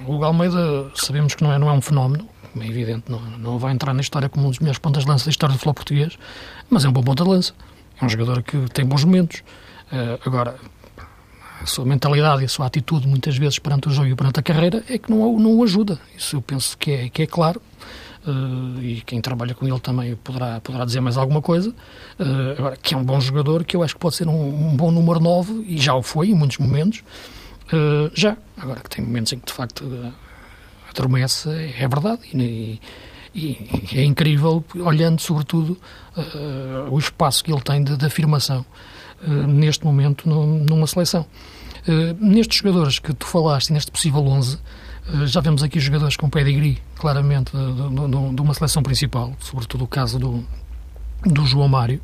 O 0.07 0.17
Galmeida, 0.17 0.91
sabemos 0.95 1.35
que 1.35 1.43
não 1.43 1.51
é, 1.51 1.59
não 1.59 1.69
é 1.69 1.73
um 1.73 1.81
fenómeno, 1.81 2.27
é 2.59 2.65
evidente, 2.65 3.11
não, 3.11 3.19
não 3.19 3.59
vai 3.59 3.73
entrar 3.73 3.93
na 3.93 4.01
história 4.01 4.29
como 4.29 4.47
um 4.47 4.49
dos 4.49 4.59
melhores 4.59 4.79
pontas 4.79 5.03
de 5.03 5.09
lança 5.09 5.25
da 5.25 5.31
história 5.31 5.53
do 5.53 5.57
futebol 5.57 5.73
português, 5.73 6.17
mas 6.69 6.85
é 6.85 6.89
um 6.89 6.91
bom 6.91 7.03
ponta 7.03 7.23
de 7.23 7.29
lança. 7.29 7.53
É 8.01 8.05
um 8.05 8.09
jogador 8.09 8.41
que 8.41 8.57
tem 8.69 8.85
bons 8.85 9.03
momentos. 9.03 9.43
Uh, 9.91 10.19
agora, 10.25 10.55
a 11.61 11.65
sua 11.65 11.85
mentalidade 11.85 12.41
e 12.41 12.45
a 12.45 12.49
sua 12.49 12.65
atitude, 12.65 13.07
muitas 13.07 13.37
vezes, 13.37 13.59
perante 13.59 13.89
o 13.89 13.91
jogo 13.91 14.07
e 14.07 14.15
perante 14.15 14.39
a 14.39 14.43
carreira, 14.43 14.83
é 14.89 14.97
que 14.97 15.11
não, 15.11 15.37
não 15.37 15.57
o 15.57 15.63
ajuda. 15.63 15.99
Isso 16.17 16.37
eu 16.37 16.41
penso 16.41 16.77
que 16.77 16.91
é, 16.91 17.09
que 17.09 17.23
é 17.23 17.27
claro. 17.27 17.61
Uh, 18.27 18.81
e 18.81 19.01
quem 19.05 19.21
trabalha 19.21 19.55
com 19.55 19.65
ele 19.65 19.79
também 19.79 20.13
poderá, 20.15 20.59
poderá 20.59 20.83
dizer 20.83 20.99
mais 20.99 21.17
alguma 21.17 21.41
coisa. 21.41 21.69
Uh, 22.19 22.51
agora, 22.57 22.77
que 22.77 22.93
é 22.93 22.97
um 22.97 23.03
bom 23.03 23.19
jogador, 23.19 23.63
que 23.63 23.75
eu 23.75 23.83
acho 23.83 23.93
que 23.93 23.99
pode 23.99 24.15
ser 24.15 24.27
um, 24.27 24.71
um 24.71 24.75
bom 24.75 24.91
número 24.91 25.19
9, 25.19 25.63
e 25.65 25.77
já 25.77 25.95
o 25.95 26.03
foi 26.03 26.29
em 26.29 26.33
muitos 26.33 26.57
momentos. 26.57 27.01
Uh, 27.71 28.11
já. 28.13 28.35
Agora, 28.57 28.81
que 28.81 28.89
tem 28.89 29.03
momentos 29.05 29.31
em 29.31 29.39
que 29.39 29.45
de 29.45 29.53
facto 29.53 30.13
adormece, 30.89 31.49
é 31.49 31.87
verdade. 31.87 32.21
E, 32.33 32.79
e, 33.33 33.89
é 33.93 34.03
incrível, 34.03 34.63
olhando 34.75 35.21
sobretudo 35.21 35.77
o 36.91 36.99
espaço 36.99 37.41
que 37.43 37.53
ele 37.53 37.61
tem 37.61 37.81
de, 37.81 37.95
de 37.95 38.05
afirmação 38.05 38.65
neste 39.47 39.85
momento 39.85 40.27
no, 40.27 40.45
numa 40.45 40.87
seleção. 40.87 41.25
nestes 42.19 42.57
jogadores 42.57 42.99
que 42.99 43.13
tu 43.13 43.25
falaste, 43.25 43.71
neste 43.71 43.91
possível 43.91 44.25
11, 44.25 44.57
eh, 44.57 44.59
já 45.25 45.41
vemos 45.41 45.63
aqui 45.63 45.79
jogadores 45.79 46.15
com 46.15 46.29
pedigree, 46.29 46.77
claramente, 46.95 47.51
de, 47.51 48.35
de, 48.35 48.41
uma 48.41 48.53
seleção 48.53 48.83
principal, 48.83 49.33
sobretudo 49.39 49.83
o 49.83 49.87
caso 49.87 50.19
do, 50.19 50.43
do 51.25 51.45
João 51.45 51.67
Mário, 51.67 52.01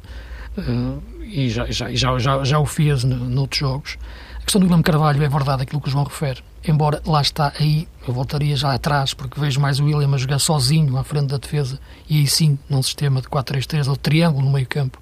uh, 0.57 1.01
e 1.21 1.49
já, 1.49 1.65
já, 1.65 1.93
já, 1.93 2.17
já, 2.17 2.43
já 2.43 2.59
o 2.59 2.65
fez 2.65 3.03
noutros 3.03 3.59
jogos. 3.59 3.97
A 4.37 4.41
questão 4.41 4.59
do 4.59 4.65
Guilherme 4.65 4.83
Carvalho 4.83 5.23
é 5.23 5.29
verdade 5.29 5.63
aquilo 5.63 5.81
que 5.81 5.87
o 5.87 5.91
João 5.91 6.03
refere, 6.03 6.41
embora 6.67 7.01
lá 7.05 7.21
está 7.21 7.51
aí, 7.59 7.87
eu 8.07 8.13
voltaria 8.13 8.55
já 8.55 8.73
atrás, 8.73 9.13
porque 9.13 9.39
vejo 9.39 9.59
mais 9.59 9.79
o 9.79 9.85
William 9.85 10.13
a 10.13 10.17
jogar 10.17 10.39
sozinho 10.39 10.97
à 10.97 11.03
frente 11.03 11.27
da 11.27 11.37
defesa, 11.37 11.79
e 12.09 12.19
aí 12.19 12.27
sim, 12.27 12.57
num 12.69 12.81
sistema 12.83 13.21
de 13.21 13.27
4-3-3, 13.27 13.87
ou 13.87 13.95
triângulo 13.95 14.45
no 14.45 14.51
meio 14.51 14.67
campo, 14.67 14.99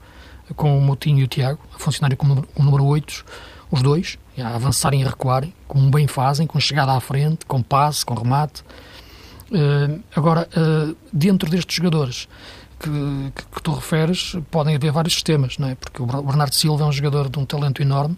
com 0.54 0.78
o 0.78 0.82
Moutinho 0.82 1.20
e 1.20 1.24
o 1.24 1.28
Tiago, 1.28 1.60
a 1.76 1.80
funcionarem 1.80 2.18
como 2.18 2.46
o 2.56 2.64
número 2.64 2.86
8, 2.86 3.26
os 3.72 3.82
dois, 3.82 4.20
a 4.38 4.56
avançarem 4.56 5.02
e 5.02 5.04
recuarem, 5.04 5.54
como 5.68 5.90
bem 5.90 6.08
fazem, 6.08 6.46
com 6.46 6.60
chegada 6.60 6.94
à 6.94 7.00
frente, 7.00 7.46
com 7.46 7.62
passe, 7.62 8.06
com 8.06 8.14
remate. 8.14 8.64
Uh, 9.52 10.02
agora, 10.16 10.48
uh, 10.56 10.96
dentro 11.12 11.50
destes 11.50 11.76
jogadores 11.76 12.28
que, 12.80 12.90
que, 13.36 13.46
que, 13.46 13.62
tu 13.62 13.74
referes, 13.74 14.36
podem 14.50 14.76
haver 14.76 14.92
vários 14.92 15.14
sistemas, 15.14 15.58
não 15.58 15.70
é? 15.70 15.76
Porque 15.76 16.02
o 16.02 16.06
Bernardo 16.06 16.54
Silva 16.54 16.84
é 16.84 16.88
um 16.88 16.92
jogador 16.92 17.30
de 17.30 17.40
um 17.40 17.46
talento 17.46 17.82
enorme, 17.82 18.18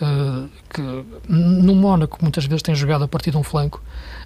uh, 0.00 0.48
que 0.70 0.82
no 1.28 1.74
Mónaco 1.74 2.18
muitas 2.22 2.44
vezes 2.46 2.62
tem 2.62 2.74
jogado 2.74 3.04
a 3.04 3.08
partir 3.08 3.30
de 3.30 3.36
um 3.36 3.42
flanco, 3.42 3.82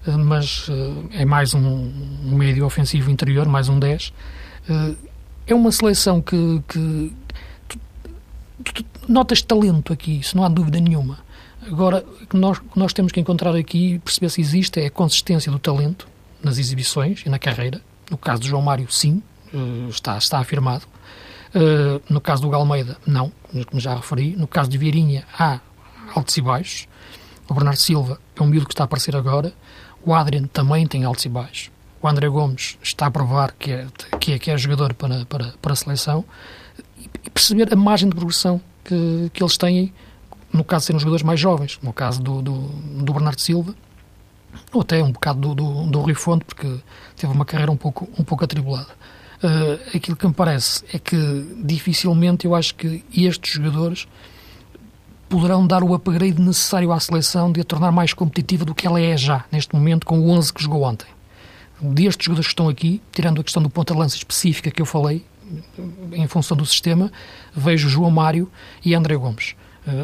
mas 0.06 0.68
é 1.12 1.24
mais 1.24 1.52
um, 1.52 1.90
um, 2.24 2.36
médio 2.36 2.64
ofensivo 2.64 3.10
interior, 3.10 3.48
mais 3.48 3.68
um 3.68 3.76
10. 3.76 4.12
é 5.48 5.54
uma 5.54 5.72
seleção 5.72 6.22
que, 6.22 6.62
que 6.68 7.12
tu, 8.64 8.84
notas 9.08 9.42
talento 9.42 9.92
aqui, 9.92 10.20
isso 10.20 10.36
não 10.36 10.44
há 10.44 10.48
dúvida 10.48 10.80
nenhuma. 10.80 11.18
Agora, 11.66 12.04
o 12.22 12.26
que 12.26 12.36
nós, 12.36 12.60
nós 12.74 12.92
temos 12.92 13.12
que 13.12 13.20
encontrar 13.20 13.54
aqui 13.54 13.94
e 13.94 13.98
perceber 13.98 14.30
se 14.30 14.40
existe 14.40 14.80
é 14.80 14.86
a 14.86 14.90
consistência 14.90 15.50
do 15.50 15.58
talento 15.58 16.06
nas 16.42 16.58
exibições 16.58 17.22
e 17.26 17.28
na 17.28 17.38
carreira. 17.38 17.80
No 18.10 18.16
caso 18.16 18.42
do 18.42 18.46
João 18.46 18.62
Mário, 18.62 18.86
sim, 18.90 19.22
eh, 19.52 19.88
está, 19.88 20.16
está 20.16 20.38
afirmado. 20.38 20.86
Eh, 21.54 22.00
no 22.08 22.20
caso 22.20 22.42
do 22.42 22.50
Galmeida, 22.50 22.96
não, 23.06 23.32
como 23.66 23.80
já 23.80 23.94
referi. 23.94 24.36
No 24.36 24.46
caso 24.46 24.70
de 24.70 24.78
Vieirinha, 24.78 25.24
há 25.36 25.58
altos 26.14 26.36
e 26.36 26.40
baixos. 26.40 26.86
O 27.48 27.54
Bernardo 27.54 27.78
Silva 27.78 28.20
é 28.34 28.42
um 28.42 28.46
miúdo 28.46 28.66
que 28.66 28.72
está 28.72 28.84
a 28.84 28.86
aparecer 28.86 29.16
agora. 29.16 29.52
O 30.04 30.14
Adrian 30.14 30.44
também 30.44 30.86
tem 30.86 31.04
altos 31.04 31.24
e 31.24 31.28
baixos. 31.28 31.70
O 32.02 32.08
André 32.08 32.28
Gomes 32.28 32.78
está 32.82 33.06
a 33.06 33.10
provar 33.10 33.52
que 33.58 33.72
é, 33.72 33.86
que 34.20 34.32
é, 34.32 34.38
que 34.38 34.50
é 34.50 34.58
jogador 34.58 34.94
para, 34.94 35.24
para, 35.26 35.54
para 35.60 35.72
a 35.72 35.76
seleção. 35.76 36.24
E 37.24 37.30
perceber 37.30 37.72
a 37.72 37.76
margem 37.76 38.08
de 38.08 38.14
progressão 38.14 38.60
que, 38.84 39.30
que 39.32 39.42
eles 39.42 39.56
têm 39.56 39.92
no 40.52 40.64
caso 40.64 40.82
de 40.82 40.86
serem 40.86 41.00
jogadores 41.00 41.22
mais 41.22 41.38
jovens, 41.38 41.78
no 41.82 41.92
caso 41.92 42.22
do, 42.22 42.40
do, 42.40 42.54
do 42.58 43.12
Bernardo 43.12 43.40
Silva, 43.40 43.74
ou 44.72 44.80
até 44.80 45.02
um 45.02 45.12
bocado 45.12 45.40
do, 45.40 45.54
do, 45.54 45.86
do 45.86 46.00
Rui 46.00 46.14
Fonte, 46.14 46.44
porque 46.44 46.78
teve 47.16 47.32
uma 47.32 47.44
carreira 47.44 47.70
um 47.70 47.76
pouco, 47.76 48.08
um 48.18 48.24
pouco 48.24 48.44
atribulada. 48.44 48.88
Uh, 49.36 49.96
aquilo 49.96 50.16
que 50.16 50.26
me 50.26 50.32
parece 50.32 50.82
é 50.92 50.98
que 50.98 51.16
dificilmente 51.62 52.46
eu 52.46 52.54
acho 52.54 52.74
que 52.74 53.04
estes 53.14 53.52
jogadores 53.52 54.08
poderão 55.28 55.66
dar 55.66 55.82
o 55.82 55.92
upgrade 55.92 56.40
necessário 56.40 56.90
à 56.92 56.98
seleção 56.98 57.52
de 57.52 57.60
a 57.60 57.64
tornar 57.64 57.92
mais 57.92 58.14
competitiva 58.14 58.64
do 58.64 58.74
que 58.74 58.86
ela 58.86 59.00
é 59.00 59.16
já, 59.16 59.44
neste 59.52 59.74
momento, 59.74 60.06
com 60.06 60.18
o 60.20 60.30
11 60.30 60.52
que 60.52 60.62
jogou 60.62 60.82
ontem. 60.82 61.08
Destes 61.80 62.24
jogadores 62.24 62.46
que 62.46 62.52
estão 62.52 62.68
aqui, 62.68 63.02
tirando 63.12 63.40
a 63.40 63.44
questão 63.44 63.62
do 63.62 63.68
ponta-lança 63.68 64.16
específica 64.16 64.70
que 64.70 64.80
eu 64.80 64.86
falei, 64.86 65.26
em 66.12 66.26
função 66.26 66.56
do 66.56 66.66
sistema, 66.66 67.10
vejo 67.54 67.88
João 67.88 68.10
Mário 68.10 68.50
e 68.84 68.94
André 68.94 69.16
Gomes 69.16 69.54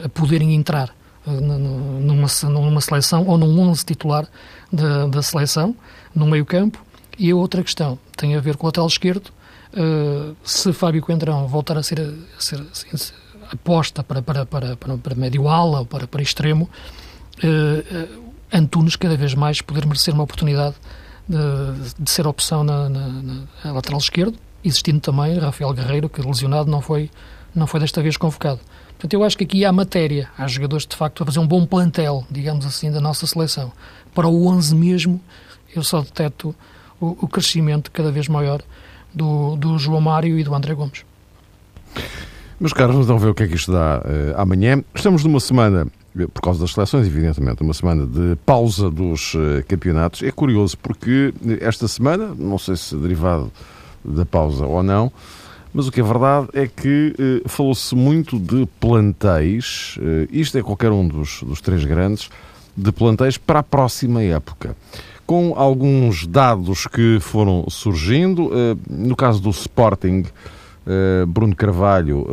a 0.05 0.09
poderem 0.09 0.55
entrar 0.55 0.95
eh, 1.27 1.31
numa, 1.31 2.27
numa 2.51 2.81
seleção 2.81 3.27
ou 3.27 3.39
num 3.39 3.61
11 3.61 3.85
titular 3.85 4.27
da, 4.73 5.07
da 5.07 5.23
seleção, 5.23 5.75
no 6.15 6.27
meio 6.27 6.45
campo. 6.45 6.85
E 7.19 7.31
a 7.31 7.37
outra 7.37 7.63
questão 7.63 7.99
tem 8.17 8.35
a 8.35 8.41
ver 8.41 8.57
com 8.57 8.67
o 8.67 8.69
lateral 8.69 8.89
esquerdo. 8.89 9.31
Uh, 9.73 10.37
se 10.45 10.71
Fábio 10.73 11.01
Coentrão 11.01 11.47
voltar 11.47 11.79
a 11.79 11.83
ser, 11.83 12.01
a 12.01 12.41
ser, 12.41 12.61
a 12.61 12.97
ser 12.97 13.15
aposta 13.51 14.03
para, 14.03 14.21
para, 14.21 14.45
para, 14.45 14.77
para, 14.77 14.99
para 14.99 15.15
médio 15.15 15.49
ala 15.49 15.81
ou 15.81 15.87
para, 15.87 16.07
para 16.07 16.21
extremo, 16.21 16.69
uh, 17.43 18.23
Antunes 18.53 18.97
cada 18.97 19.17
vez 19.17 19.33
mais 19.35 19.63
poder 19.63 19.87
merecer 19.87 20.13
uma 20.13 20.25
oportunidade 20.25 20.75
de, 21.27 21.95
de 21.99 22.11
ser 22.11 22.27
opção 22.27 22.63
na, 22.63 22.89
na, 22.89 23.09
na, 23.65 23.73
lateral 23.73 23.99
esquerdo, 23.99 24.37
existindo 24.65 25.01
também 25.01 25.39
Rafael 25.39 25.73
Guerreiro, 25.73 26.09
que 26.09 26.21
lesionado 26.21 26.71
não 26.71 26.81
foi, 26.81 27.11
não 27.55 27.67
foi 27.67 27.81
desta 27.81 28.03
vez 28.03 28.17
convocado. 28.17 28.61
Portanto, 28.93 29.15
eu 29.15 29.25
acho 29.25 29.37
que 29.37 29.45
aqui 29.45 29.65
há 29.65 29.73
matéria. 29.73 30.29
Há 30.39 30.47
jogadores, 30.47 30.87
de 30.87 30.95
facto, 30.95 31.23
a 31.23 31.27
fazer 31.27 31.41
um 31.41 31.47
bom 31.47 31.67
plantel, 31.67 32.25
digamos 32.31 32.65
assim, 32.65 32.91
da 32.91 33.01
nossa 33.01 33.27
seleção. 33.27 33.73
Para 34.15 34.29
o 34.29 34.47
11 34.47 34.75
mesmo, 34.77 35.21
eu 35.75 35.83
só 35.83 36.03
deteto 36.03 36.55
o, 37.01 37.25
o 37.25 37.29
crescimento 37.29 37.91
cada 37.91 38.13
vez 38.13 38.29
maior 38.29 38.63
do, 39.13 39.57
do 39.57 39.79
João 39.79 40.01
Mário 40.01 40.39
e 40.39 40.45
do 40.45 40.55
André 40.55 40.75
Gomes. 40.75 41.05
Meus 42.61 42.73
caros, 42.73 42.95
vamos 42.95 43.07
então 43.07 43.19
ver 43.19 43.29
o 43.29 43.35
que 43.35 43.43
é 43.43 43.49
que 43.49 43.57
isto 43.57 43.73
dá 43.73 43.99
uh, 43.99 44.41
amanhã. 44.41 44.85
Estamos 44.95 45.25
numa 45.25 45.41
semana, 45.41 45.89
eh, 46.17 46.27
por 46.33 46.41
causa 46.41 46.61
das 46.61 46.71
seleções, 46.71 47.09
evidentemente, 47.09 47.61
uma 47.61 47.75
semana 47.75 48.07
de 48.07 48.37
pausa 48.47 48.89
dos 48.89 49.35
uh, 49.35 49.65
campeonatos. 49.67 50.23
É 50.23 50.31
curioso 50.31 50.79
porque 50.79 51.35
esta 51.61 51.89
semana, 51.89 52.33
não 52.39 52.59
sei 52.59 52.77
se 52.77 52.95
derivado 52.95 53.51
da 54.05 54.25
pausa 54.25 54.67
ou 54.67 54.83
não, 54.83 55.13
mas 55.73 55.89
o 55.89 55.93
que 55.93 56.01
é 56.01 56.03
verdade 56.03 56.49
é 56.53 56.67
que 56.67 57.15
eh, 57.19 57.49
falou-se 57.49 57.95
muito 57.95 58.39
de 58.39 58.67
plantéis, 58.79 59.99
eh, 60.01 60.29
isto 60.31 60.59
é 60.59 60.63
qualquer 60.63 60.91
um 60.91 61.07
dos, 61.07 61.43
dos 61.43 61.61
três 61.61 61.85
grandes, 61.85 62.31
de 62.77 62.93
plantéis 62.93 63.39
para 63.39 63.61
a 63.61 63.63
próxima 63.63 64.23
época. 64.23 64.77
Com 65.27 65.55
alguns 65.57 66.27
dados 66.27 66.87
que 66.87 67.19
foram 67.21 67.65
surgindo, 67.69 68.51
eh, 68.53 68.77
no 68.91 69.17
caso 69.17 69.41
do 69.41 69.51
Sporting, 69.51 70.25
eh, 70.85 71.25
Bruno 71.27 71.55
Carvalho 71.55 72.27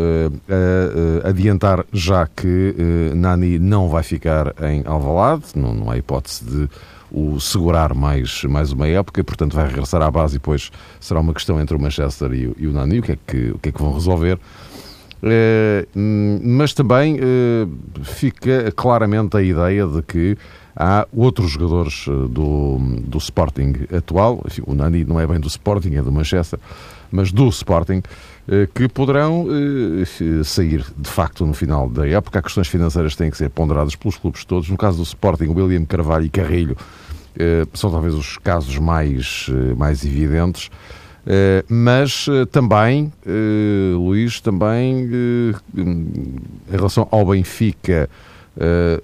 eh, 0.47 1.27
adiantar 1.27 1.86
já 1.93 2.25
que 2.25 2.75
eh, 2.77 3.15
Nani 3.15 3.60
não 3.60 3.88
vai 3.88 4.01
ficar 4.01 4.55
em 4.63 4.82
Alvalade, 4.86 5.43
não, 5.55 5.73
não 5.73 5.91
há 5.91 5.97
hipótese 5.97 6.43
de 6.43 6.69
o 7.11 7.39
segurar 7.39 7.93
mais, 7.93 8.43
mais 8.43 8.71
uma 8.71 8.87
época, 8.87 9.23
portanto 9.23 9.55
vai 9.55 9.67
regressar 9.67 10.01
à 10.01 10.11
base 10.11 10.35
e 10.35 10.39
depois 10.39 10.71
será 10.99 11.19
uma 11.19 11.33
questão 11.33 11.59
entre 11.59 11.75
o 11.75 11.79
Manchester 11.79 12.31
e 12.33 12.47
o, 12.47 12.55
e 12.57 12.67
o 12.67 12.71
Nani, 12.71 12.99
o 12.99 13.03
que 13.03 13.11
é 13.13 13.17
que, 13.27 13.51
o 13.51 13.59
que, 13.59 13.69
é 13.69 13.71
que 13.71 13.81
vão 13.81 13.93
resolver. 13.93 14.39
É, 15.21 15.85
mas 15.95 16.73
também 16.73 17.17
é, 17.17 17.67
fica 18.03 18.71
claramente 18.71 19.35
a 19.35 19.41
ideia 19.41 19.85
de 19.85 20.01
que 20.01 20.37
há 20.79 21.05
outros 21.11 21.51
jogadores 21.51 22.05
eh, 22.07 22.11
do, 22.29 22.77
do 23.05 23.17
Sporting 23.17 23.73
atual, 23.95 24.41
enfim, 24.47 24.63
o 24.65 24.73
Nani 24.73 25.03
não 25.03 25.19
é 25.19 25.27
bem 25.27 25.37
do 25.37 25.47
Sporting, 25.49 25.95
é 25.95 26.01
do 26.01 26.11
Manchester, 26.11 26.57
mas 27.11 27.33
do 27.33 27.49
Sporting, 27.49 28.01
que 28.73 28.88
poderão 28.88 29.45
sair 30.43 30.83
de 30.97 31.09
facto 31.09 31.45
no 31.45 31.53
final 31.53 31.88
da 31.88 32.07
época. 32.07 32.39
As 32.39 32.45
questões 32.45 32.67
financeiras 32.67 33.15
têm 33.15 33.29
que 33.29 33.38
ser 33.38 33.49
ponderadas 33.49 33.95
pelos 33.95 34.17
clubes 34.17 34.43
todos. 34.43 34.69
No 34.69 34.77
caso 34.77 34.97
do 34.97 35.03
Sporting, 35.03 35.49
William 35.49 35.85
Carvalho 35.85 36.25
e 36.25 36.29
Carrilho 36.29 36.75
eh, 37.38 37.67
são 37.73 37.91
talvez 37.91 38.15
os 38.15 38.38
casos 38.39 38.77
mais, 38.79 39.47
eh, 39.49 39.75
mais 39.75 40.03
evidentes. 40.03 40.69
Mas 41.67 42.25
também, 42.51 43.13
Luís, 43.93 44.41
também 44.41 45.07
em 45.75 46.41
relação 46.71 47.07
ao 47.12 47.23
Benfica, 47.23 48.09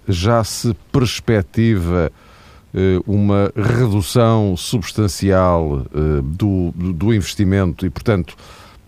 já 0.07 0.43
se 0.43 0.75
perspectiva 0.91 2.11
uma 3.05 3.51
redução 3.55 4.57
substancial 4.57 5.85
do, 6.23 6.71
do 6.75 7.13
investimento 7.13 7.85
e, 7.85 7.91
portanto, 7.91 8.35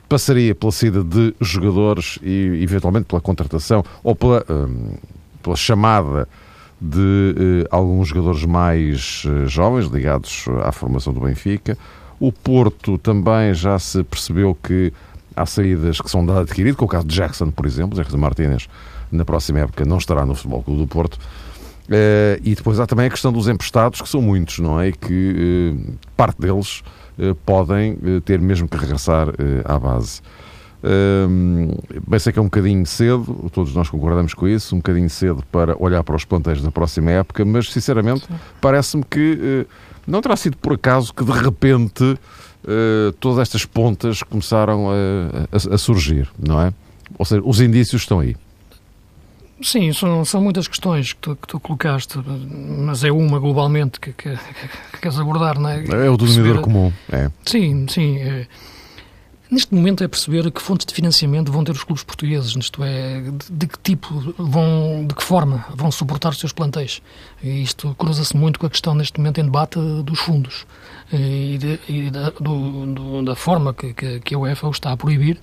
passaria 0.07 0.55
pela 0.55 0.71
saída 0.71 1.03
de 1.03 1.33
jogadores 1.41 2.19
e, 2.21 2.59
eventualmente, 2.61 3.05
pela 3.05 3.21
contratação 3.21 3.83
ou 4.03 4.15
pela, 4.15 4.43
hum, 4.49 4.93
pela 5.43 5.55
chamada 5.55 6.27
de 6.79 6.99
uh, 6.99 7.67
alguns 7.71 8.09
jogadores 8.09 8.45
mais 8.45 9.23
uh, 9.25 9.47
jovens 9.47 9.87
ligados 9.87 10.45
à 10.63 10.71
formação 10.71 11.11
do 11.11 11.21
Benfica. 11.21 11.77
O 12.19 12.31
Porto 12.31 12.97
também 12.97 13.53
já 13.53 13.77
se 13.79 14.03
percebeu 14.03 14.55
que 14.61 14.93
há 15.35 15.45
saídas 15.45 15.99
que 15.99 16.09
são 16.09 16.25
de 16.25 16.31
adquirido, 16.31 16.77
com 16.77 16.85
o 16.85 16.87
caso 16.87 17.05
de 17.05 17.15
Jackson, 17.15 17.51
por 17.51 17.65
exemplo, 17.65 17.97
Jackson 17.97 18.17
Martínez, 18.17 18.67
na 19.11 19.25
próxima 19.25 19.59
época 19.59 19.85
não 19.85 19.97
estará 19.97 20.25
no 20.25 20.35
Futebol 20.35 20.63
Clube 20.63 20.81
do 20.81 20.87
Porto. 20.87 21.15
Uh, 21.87 22.39
e 22.43 22.53
depois 22.53 22.79
há 22.79 22.85
também 22.85 23.07
a 23.07 23.09
questão 23.09 23.31
dos 23.31 23.47
emprestados, 23.47 24.01
que 24.01 24.09
são 24.09 24.21
muitos, 24.21 24.59
não 24.59 24.79
é? 24.79 24.89
E 24.89 24.93
que 24.93 25.75
parte 26.15 26.39
deles 26.41 26.83
podem 27.45 27.97
ter 28.25 28.39
mesmo 28.39 28.67
que 28.67 28.77
regressar 28.77 29.27
à 29.65 29.79
base. 29.79 30.21
Um, 30.83 31.69
bem 32.07 32.19
sei 32.19 32.31
que 32.31 32.37
é 32.37 32.41
um 32.41 32.45
bocadinho 32.45 32.85
cedo, 32.85 33.49
todos 33.51 33.73
nós 33.73 33.89
concordamos 33.89 34.33
com 34.33 34.47
isso, 34.47 34.75
um 34.75 34.79
bocadinho 34.79 35.09
cedo 35.09 35.43
para 35.51 35.75
olhar 35.81 36.03
para 36.03 36.15
os 36.15 36.23
plantéis 36.23 36.61
da 36.61 36.71
próxima 36.71 37.11
época, 37.11 37.43
mas 37.43 37.71
sinceramente 37.71 38.27
parece-me 38.61 39.03
que 39.03 39.65
não 40.05 40.21
terá 40.21 40.35
sido 40.35 40.55
por 40.57 40.73
acaso 40.73 41.13
que 41.13 41.23
de 41.23 41.31
repente 41.31 42.17
todas 43.19 43.39
estas 43.39 43.65
pontas 43.65 44.21
começaram 44.21 44.89
a, 44.89 44.93
a, 45.51 45.75
a, 45.75 45.77
surgir, 45.77 46.29
não 46.37 46.61
é? 46.61 46.71
Ou 47.17 47.25
seja, 47.25 47.41
os 47.43 47.59
indícios 47.59 48.03
estão 48.03 48.19
aí. 48.19 48.35
Sim, 49.61 49.91
são, 49.91 50.23
são 50.23 50.41
muitas 50.41 50.67
questões 50.67 51.13
que 51.13 51.19
tu, 51.19 51.35
que 51.35 51.47
tu 51.47 51.59
colocaste, 51.59 52.19
mas 52.19 53.03
é 53.03 53.11
uma 53.11 53.39
globalmente 53.39 53.99
que, 53.99 54.13
que, 54.13 54.29
que 54.91 55.01
queres 55.01 55.19
abordar, 55.19 55.59
não 55.59 55.69
é? 55.69 55.83
É 56.05 56.09
o 56.09 56.17
denominador 56.17 56.61
comum, 56.61 56.93
é. 57.11 57.31
Sim, 57.45 57.87
sim. 57.87 58.17
É 58.17 58.47
Neste 59.49 59.73
momento 59.73 60.03
é 60.03 60.09
perceber 60.09 60.51
que 60.51 60.61
fontes 60.61 60.85
de 60.85 60.93
financiamento 60.93 61.49
vão 61.53 61.63
ter 61.63 61.71
os 61.71 61.83
clubes 61.83 62.03
portugueses, 62.03 62.53
isto 62.53 62.83
é, 62.83 63.21
de, 63.21 63.31
de, 63.49 63.67
que 63.67 63.79
tipo, 63.79 64.33
vão, 64.37 65.05
de 65.07 65.15
que 65.15 65.23
forma 65.23 65.65
vão 65.73 65.89
suportar 65.89 66.29
os 66.31 66.39
seus 66.39 66.51
plantéis. 66.51 67.01
E 67.41 67.63
isto 67.63 67.95
cruza-se 67.97 68.35
muito 68.35 68.59
com 68.59 68.65
a 68.65 68.69
questão 68.69 68.93
neste 68.93 69.17
momento 69.19 69.39
em 69.39 69.45
debate 69.45 69.79
dos 70.03 70.19
fundos 70.19 70.65
e, 71.13 71.57
de, 71.57 71.79
e 71.87 72.09
da, 72.09 72.31
do, 72.31 72.93
do, 72.93 73.23
da 73.23 73.35
forma 73.35 73.73
que, 73.73 73.93
que, 73.93 74.19
que 74.19 74.35
a 74.35 74.37
UEFA 74.37 74.67
o 74.67 74.71
está 74.71 74.91
a 74.91 74.97
proibir 74.97 75.39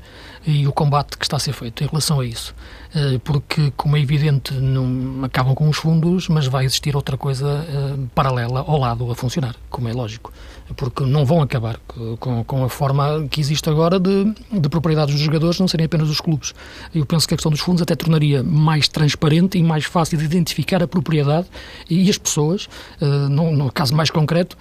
e 0.46 0.66
o 0.66 0.72
combate 0.72 1.16
que 1.16 1.24
está 1.24 1.38
a 1.38 1.40
ser 1.40 1.54
feito 1.54 1.82
em 1.82 1.86
relação 1.86 2.20
a 2.20 2.26
isso. 2.26 2.54
Eh, 2.94 3.18
porque, 3.24 3.72
como 3.76 3.96
é 3.96 4.00
evidente, 4.00 4.54
não 4.54 5.24
acabam 5.24 5.54
com 5.54 5.68
os 5.68 5.76
fundos, 5.76 6.28
mas 6.28 6.46
vai 6.46 6.64
existir 6.64 6.94
outra 6.94 7.16
coisa 7.16 7.66
eh, 7.68 7.98
paralela 8.14 8.60
ao 8.60 8.78
lado 8.78 9.10
a 9.10 9.16
funcionar, 9.16 9.56
como 9.68 9.88
é 9.88 9.92
lógico. 9.92 10.32
Porque 10.76 11.04
não 11.04 11.26
vão 11.26 11.42
acabar 11.42 11.78
com, 12.18 12.44
com 12.44 12.64
a 12.64 12.68
forma 12.68 13.26
que 13.28 13.40
existe 13.40 13.68
agora 13.68 13.98
de, 13.98 14.32
de 14.50 14.68
propriedades 14.68 15.14
dos 15.14 15.22
jogadores 15.22 15.58
não 15.58 15.68
serem 15.68 15.86
apenas 15.86 16.08
os 16.08 16.20
clubes. 16.20 16.54
Eu 16.94 17.04
penso 17.04 17.26
que 17.26 17.34
a 17.34 17.36
questão 17.36 17.50
dos 17.50 17.60
fundos 17.60 17.82
até 17.82 17.96
tornaria 17.96 18.42
mais 18.42 18.88
transparente 18.88 19.58
e 19.58 19.62
mais 19.62 19.84
fácil 19.84 20.16
de 20.16 20.24
identificar 20.24 20.82
a 20.82 20.86
propriedade 20.86 21.48
e 21.90 22.08
as 22.08 22.16
pessoas, 22.16 22.68
eh, 23.00 23.04
no, 23.04 23.50
no 23.50 23.72
caso 23.72 23.94
mais 23.94 24.08
concreto, 24.08 24.56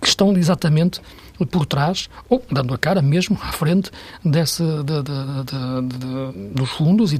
que 0.00 0.06
estão 0.06 0.36
exatamente 0.36 1.00
por 1.46 1.66
trás, 1.66 2.08
ou 2.28 2.42
dando 2.50 2.74
a 2.74 2.78
cara 2.78 3.02
mesmo 3.02 3.38
à 3.42 3.52
frente 3.52 3.90
desse, 4.24 4.62
de, 4.62 5.02
de, 5.02 5.98
de, 5.98 6.54
dos 6.54 6.70
fundos 6.70 7.12
e 7.12 7.18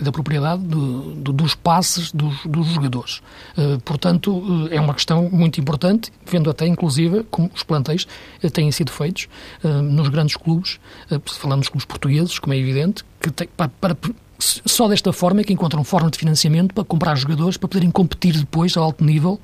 da 0.00 0.12
propriedade 0.12 0.62
dos 0.62 1.54
passes 1.54 2.12
dos, 2.12 2.44
dos 2.44 2.66
jogadores. 2.68 3.22
Uh, 3.56 3.80
portanto, 3.84 4.32
uh, 4.32 4.68
é 4.70 4.80
uma 4.80 4.94
questão 4.94 5.28
muito 5.30 5.60
importante, 5.60 6.12
vendo 6.24 6.50
até 6.50 6.66
inclusive 6.66 7.24
como 7.30 7.50
os 7.54 7.62
plantéis 7.62 8.06
uh, 8.42 8.50
têm 8.50 8.70
sido 8.70 8.90
feitos 8.90 9.28
nos 9.62 10.08
grandes 10.08 10.36
clubes, 10.36 10.78
falando 11.24 11.60
dos 11.60 11.68
clubes 11.68 11.84
portugueses, 11.84 12.38
como 12.38 12.54
é 12.54 12.58
evidente, 12.58 13.04
que 13.20 13.30
tem, 13.30 13.48
para, 13.56 13.68
para 13.68 13.96
só 14.38 14.86
desta 14.88 15.12
forma 15.12 15.40
é 15.40 15.44
que 15.44 15.52
encontram 15.52 15.82
forma 15.82 16.10
de 16.10 16.18
financiamento 16.18 16.74
para 16.74 16.84
comprar 16.84 17.16
jogadores 17.16 17.56
para 17.56 17.68
poderem 17.68 17.90
competir 17.90 18.36
depois 18.36 18.76
a 18.76 18.80
alto 18.80 19.02
nível 19.04 19.40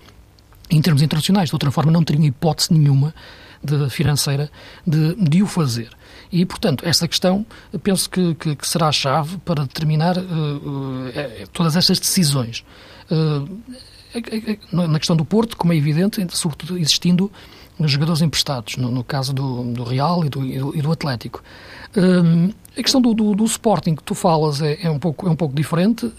em 0.71 0.81
termos 0.81 1.03
internacionais. 1.03 1.49
De 1.49 1.55
outra 1.55 1.71
forma, 1.71 1.91
não 1.91 2.03
teriam 2.03 2.25
hipótese 2.25 2.73
nenhuma 2.73 3.15
de, 3.63 3.89
financeira 3.91 4.51
de, 4.87 5.15
de 5.15 5.43
o 5.43 5.47
fazer. 5.47 5.91
E, 6.33 6.47
portanto, 6.47 6.85
esta 6.87 7.07
questão 7.07 7.45
penso 7.83 8.09
que, 8.09 8.35
que, 8.35 8.57
que 8.57 8.67
será 8.67 8.89
a 8.89 8.93
chave 8.93 9.37
para 9.39 9.63
determinar 9.65 10.17
uh, 10.17 10.23
uh, 10.23 11.49
todas 11.53 11.77
estas 11.77 11.99
decisões. 11.99 12.65
Uh, 13.11 13.61
na 14.73 14.99
questão 14.99 15.17
do 15.17 15.25
Porto, 15.25 15.57
como 15.57 15.73
é 15.73 15.77
evidente, 15.77 16.27
sobretudo 16.31 16.79
existindo 16.79 17.31
jogadores 17.81 18.21
emprestados, 18.21 18.77
no, 18.77 18.91
no 18.91 19.03
caso 19.03 19.33
do, 19.33 19.65
do 19.73 19.85
Real 19.85 20.25
e 20.25 20.29
do, 20.29 20.77
e 20.77 20.83
do 20.83 20.93
Atlético. 20.93 21.43
a 21.97 22.83
questão 22.83 23.01
do, 23.01 23.15
do, 23.15 23.45
Sporting 23.45 23.95
que 23.95 24.03
tu 24.03 24.15
falas 24.15 24.61
é, 24.61 24.79
é, 24.83 24.91
um, 24.91 24.99
pouco, 24.99 25.27
é 25.27 25.31
um 25.31 25.35
pouco 25.35 25.55
diferente, 25.55 26.13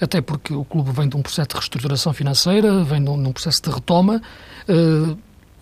até 0.00 0.20
porque 0.20 0.52
o 0.52 0.64
clube 0.64 0.90
vem 0.90 1.08
de 1.08 1.16
um 1.16 1.22
processo 1.22 1.50
de 1.50 1.54
reestruturação 1.54 2.12
financeira, 2.12 2.82
vem 2.82 3.02
de 3.02 3.08
um, 3.08 3.22
de 3.22 3.28
um 3.28 3.32
processo 3.32 3.62
de 3.62 3.70
retoma. 3.70 4.20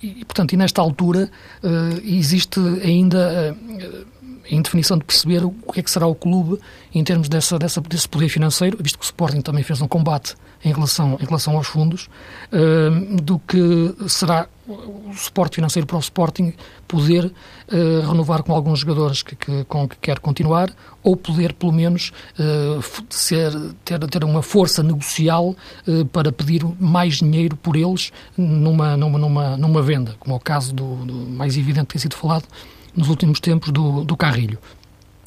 E, 0.02 0.24
portanto, 0.24 0.52
e 0.52 0.56
nesta 0.56 0.80
altura 0.80 1.28
uh, 1.62 2.00
existe 2.04 2.60
ainda 2.82 3.56
uh, 3.56 4.17
a 4.50 4.54
indefinição 4.54 4.96
de 4.96 5.04
perceber 5.04 5.44
o 5.44 5.50
que 5.72 5.80
é 5.80 5.82
que 5.82 5.90
será 5.90 6.06
o 6.06 6.14
clube 6.14 6.58
em 6.94 7.04
termos 7.04 7.28
dessa, 7.28 7.58
dessa, 7.58 7.80
desse 7.80 8.08
poder 8.08 8.28
financeiro, 8.28 8.78
visto 8.80 8.98
que 8.98 9.04
o 9.04 9.06
Sporting 9.06 9.40
também 9.40 9.62
fez 9.62 9.80
um 9.80 9.88
combate 9.88 10.34
em 10.64 10.72
relação, 10.72 11.18
em 11.20 11.24
relação 11.24 11.56
aos 11.56 11.66
fundos, 11.66 12.08
uh, 12.52 13.16
do 13.22 13.38
que 13.38 13.94
será 14.08 14.48
o 14.66 15.12
suporte 15.14 15.56
financeiro 15.56 15.86
para 15.86 15.96
o 15.96 16.00
Sporting 16.00 16.52
poder 16.86 17.24
uh, 17.24 18.06
renovar 18.06 18.42
com 18.42 18.52
alguns 18.52 18.80
jogadores 18.80 19.22
que, 19.22 19.34
que, 19.34 19.64
com 19.64 19.88
que 19.88 19.96
quer 19.96 20.18
continuar 20.18 20.70
ou 21.02 21.16
poder, 21.16 21.52
pelo 21.54 21.72
menos, 21.72 22.12
uh, 22.38 22.82
ser, 23.08 23.52
ter, 23.84 23.98
ter 24.08 24.24
uma 24.24 24.42
força 24.42 24.82
negocial 24.82 25.56
uh, 25.86 26.04
para 26.06 26.32
pedir 26.32 26.64
mais 26.78 27.16
dinheiro 27.16 27.56
por 27.56 27.76
eles 27.76 28.12
numa, 28.36 28.96
numa, 28.96 29.18
numa, 29.18 29.56
numa 29.56 29.82
venda, 29.82 30.16
como 30.18 30.34
é 30.34 30.36
o 30.36 30.40
caso 30.40 30.74
do, 30.74 30.96
do 31.04 31.14
mais 31.14 31.56
evidente 31.56 31.86
que 31.86 31.92
tem 31.94 32.00
sido 32.02 32.16
falado 32.16 32.44
nos 32.98 33.08
últimos 33.08 33.40
tempos 33.40 33.70
do, 33.70 34.04
do 34.04 34.16
Carrilho. 34.16 34.58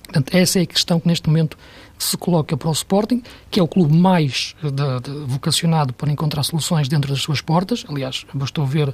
Portanto, 0.04 0.36
essa 0.36 0.60
é 0.60 0.64
a 0.64 0.66
questão 0.66 1.00
que 1.00 1.08
neste 1.08 1.28
momento 1.28 1.58
se 1.98 2.18
coloca 2.18 2.58
para 2.58 2.68
o 2.68 2.72
Sporting, 2.72 3.24
que 3.50 3.60
é 3.60 3.64
o 3.64 3.68
clube 3.68 3.96
mais 3.96 4.56
de, 4.62 4.72
de, 4.72 5.26
vocacionado 5.26 5.94
para 5.94 6.12
encontrar 6.12 6.44
soluções 6.44 6.90
dentro 6.90 7.10
das 7.10 7.22
suas 7.22 7.40
portas. 7.40 7.86
Aliás, 7.88 8.26
bastou 8.34 8.66
ver 8.66 8.94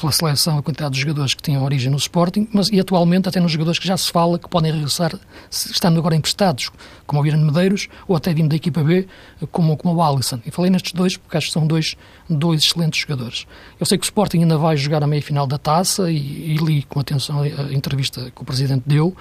pela 0.00 0.12
seleção 0.12 0.58
a 0.58 0.62
quantidade 0.62 0.94
de 0.94 1.00
jogadores 1.00 1.34
que 1.34 1.42
tinham 1.42 1.62
origem 1.62 1.90
no 1.90 1.96
Sporting, 1.96 2.48
mas 2.52 2.68
e 2.68 2.80
atualmente 2.80 3.28
até 3.28 3.40
nos 3.40 3.52
jogadores 3.52 3.78
que 3.78 3.86
já 3.86 3.96
se 3.96 4.10
fala 4.10 4.38
que 4.38 4.48
podem 4.48 4.72
regressar 4.72 5.18
estando 5.50 5.98
agora 5.98 6.16
emprestados, 6.16 6.70
como 7.06 7.22
o 7.22 7.26
Irene 7.26 7.44
Medeiros, 7.44 7.88
ou 8.08 8.16
até 8.16 8.34
vindo 8.34 8.50
da 8.50 8.56
equipa 8.56 8.82
B, 8.82 9.06
como, 9.50 9.76
como 9.76 9.94
o 9.94 10.02
Alisson. 10.02 10.40
E 10.44 10.50
falei 10.50 10.70
nestes 10.70 10.92
dois 10.92 11.16
porque 11.16 11.36
acho 11.36 11.46
que 11.46 11.52
são 11.52 11.66
dois, 11.66 11.96
dois 12.28 12.62
excelentes 12.62 13.00
jogadores. 13.00 13.46
Eu 13.78 13.86
sei 13.86 13.98
que 13.98 14.04
o 14.04 14.06
Sporting 14.06 14.38
ainda 14.38 14.58
vai 14.58 14.76
jogar 14.76 15.02
a 15.02 15.06
meia-final 15.06 15.46
da 15.46 15.58
taça 15.58 16.10
e, 16.10 16.16
e 16.16 16.56
li 16.56 16.82
com 16.82 16.98
atenção 16.98 17.42
a 17.42 17.72
entrevista 17.72 18.30
que 18.34 18.42
o 18.42 18.44
Presidente 18.44 18.82
deu, 18.86 19.16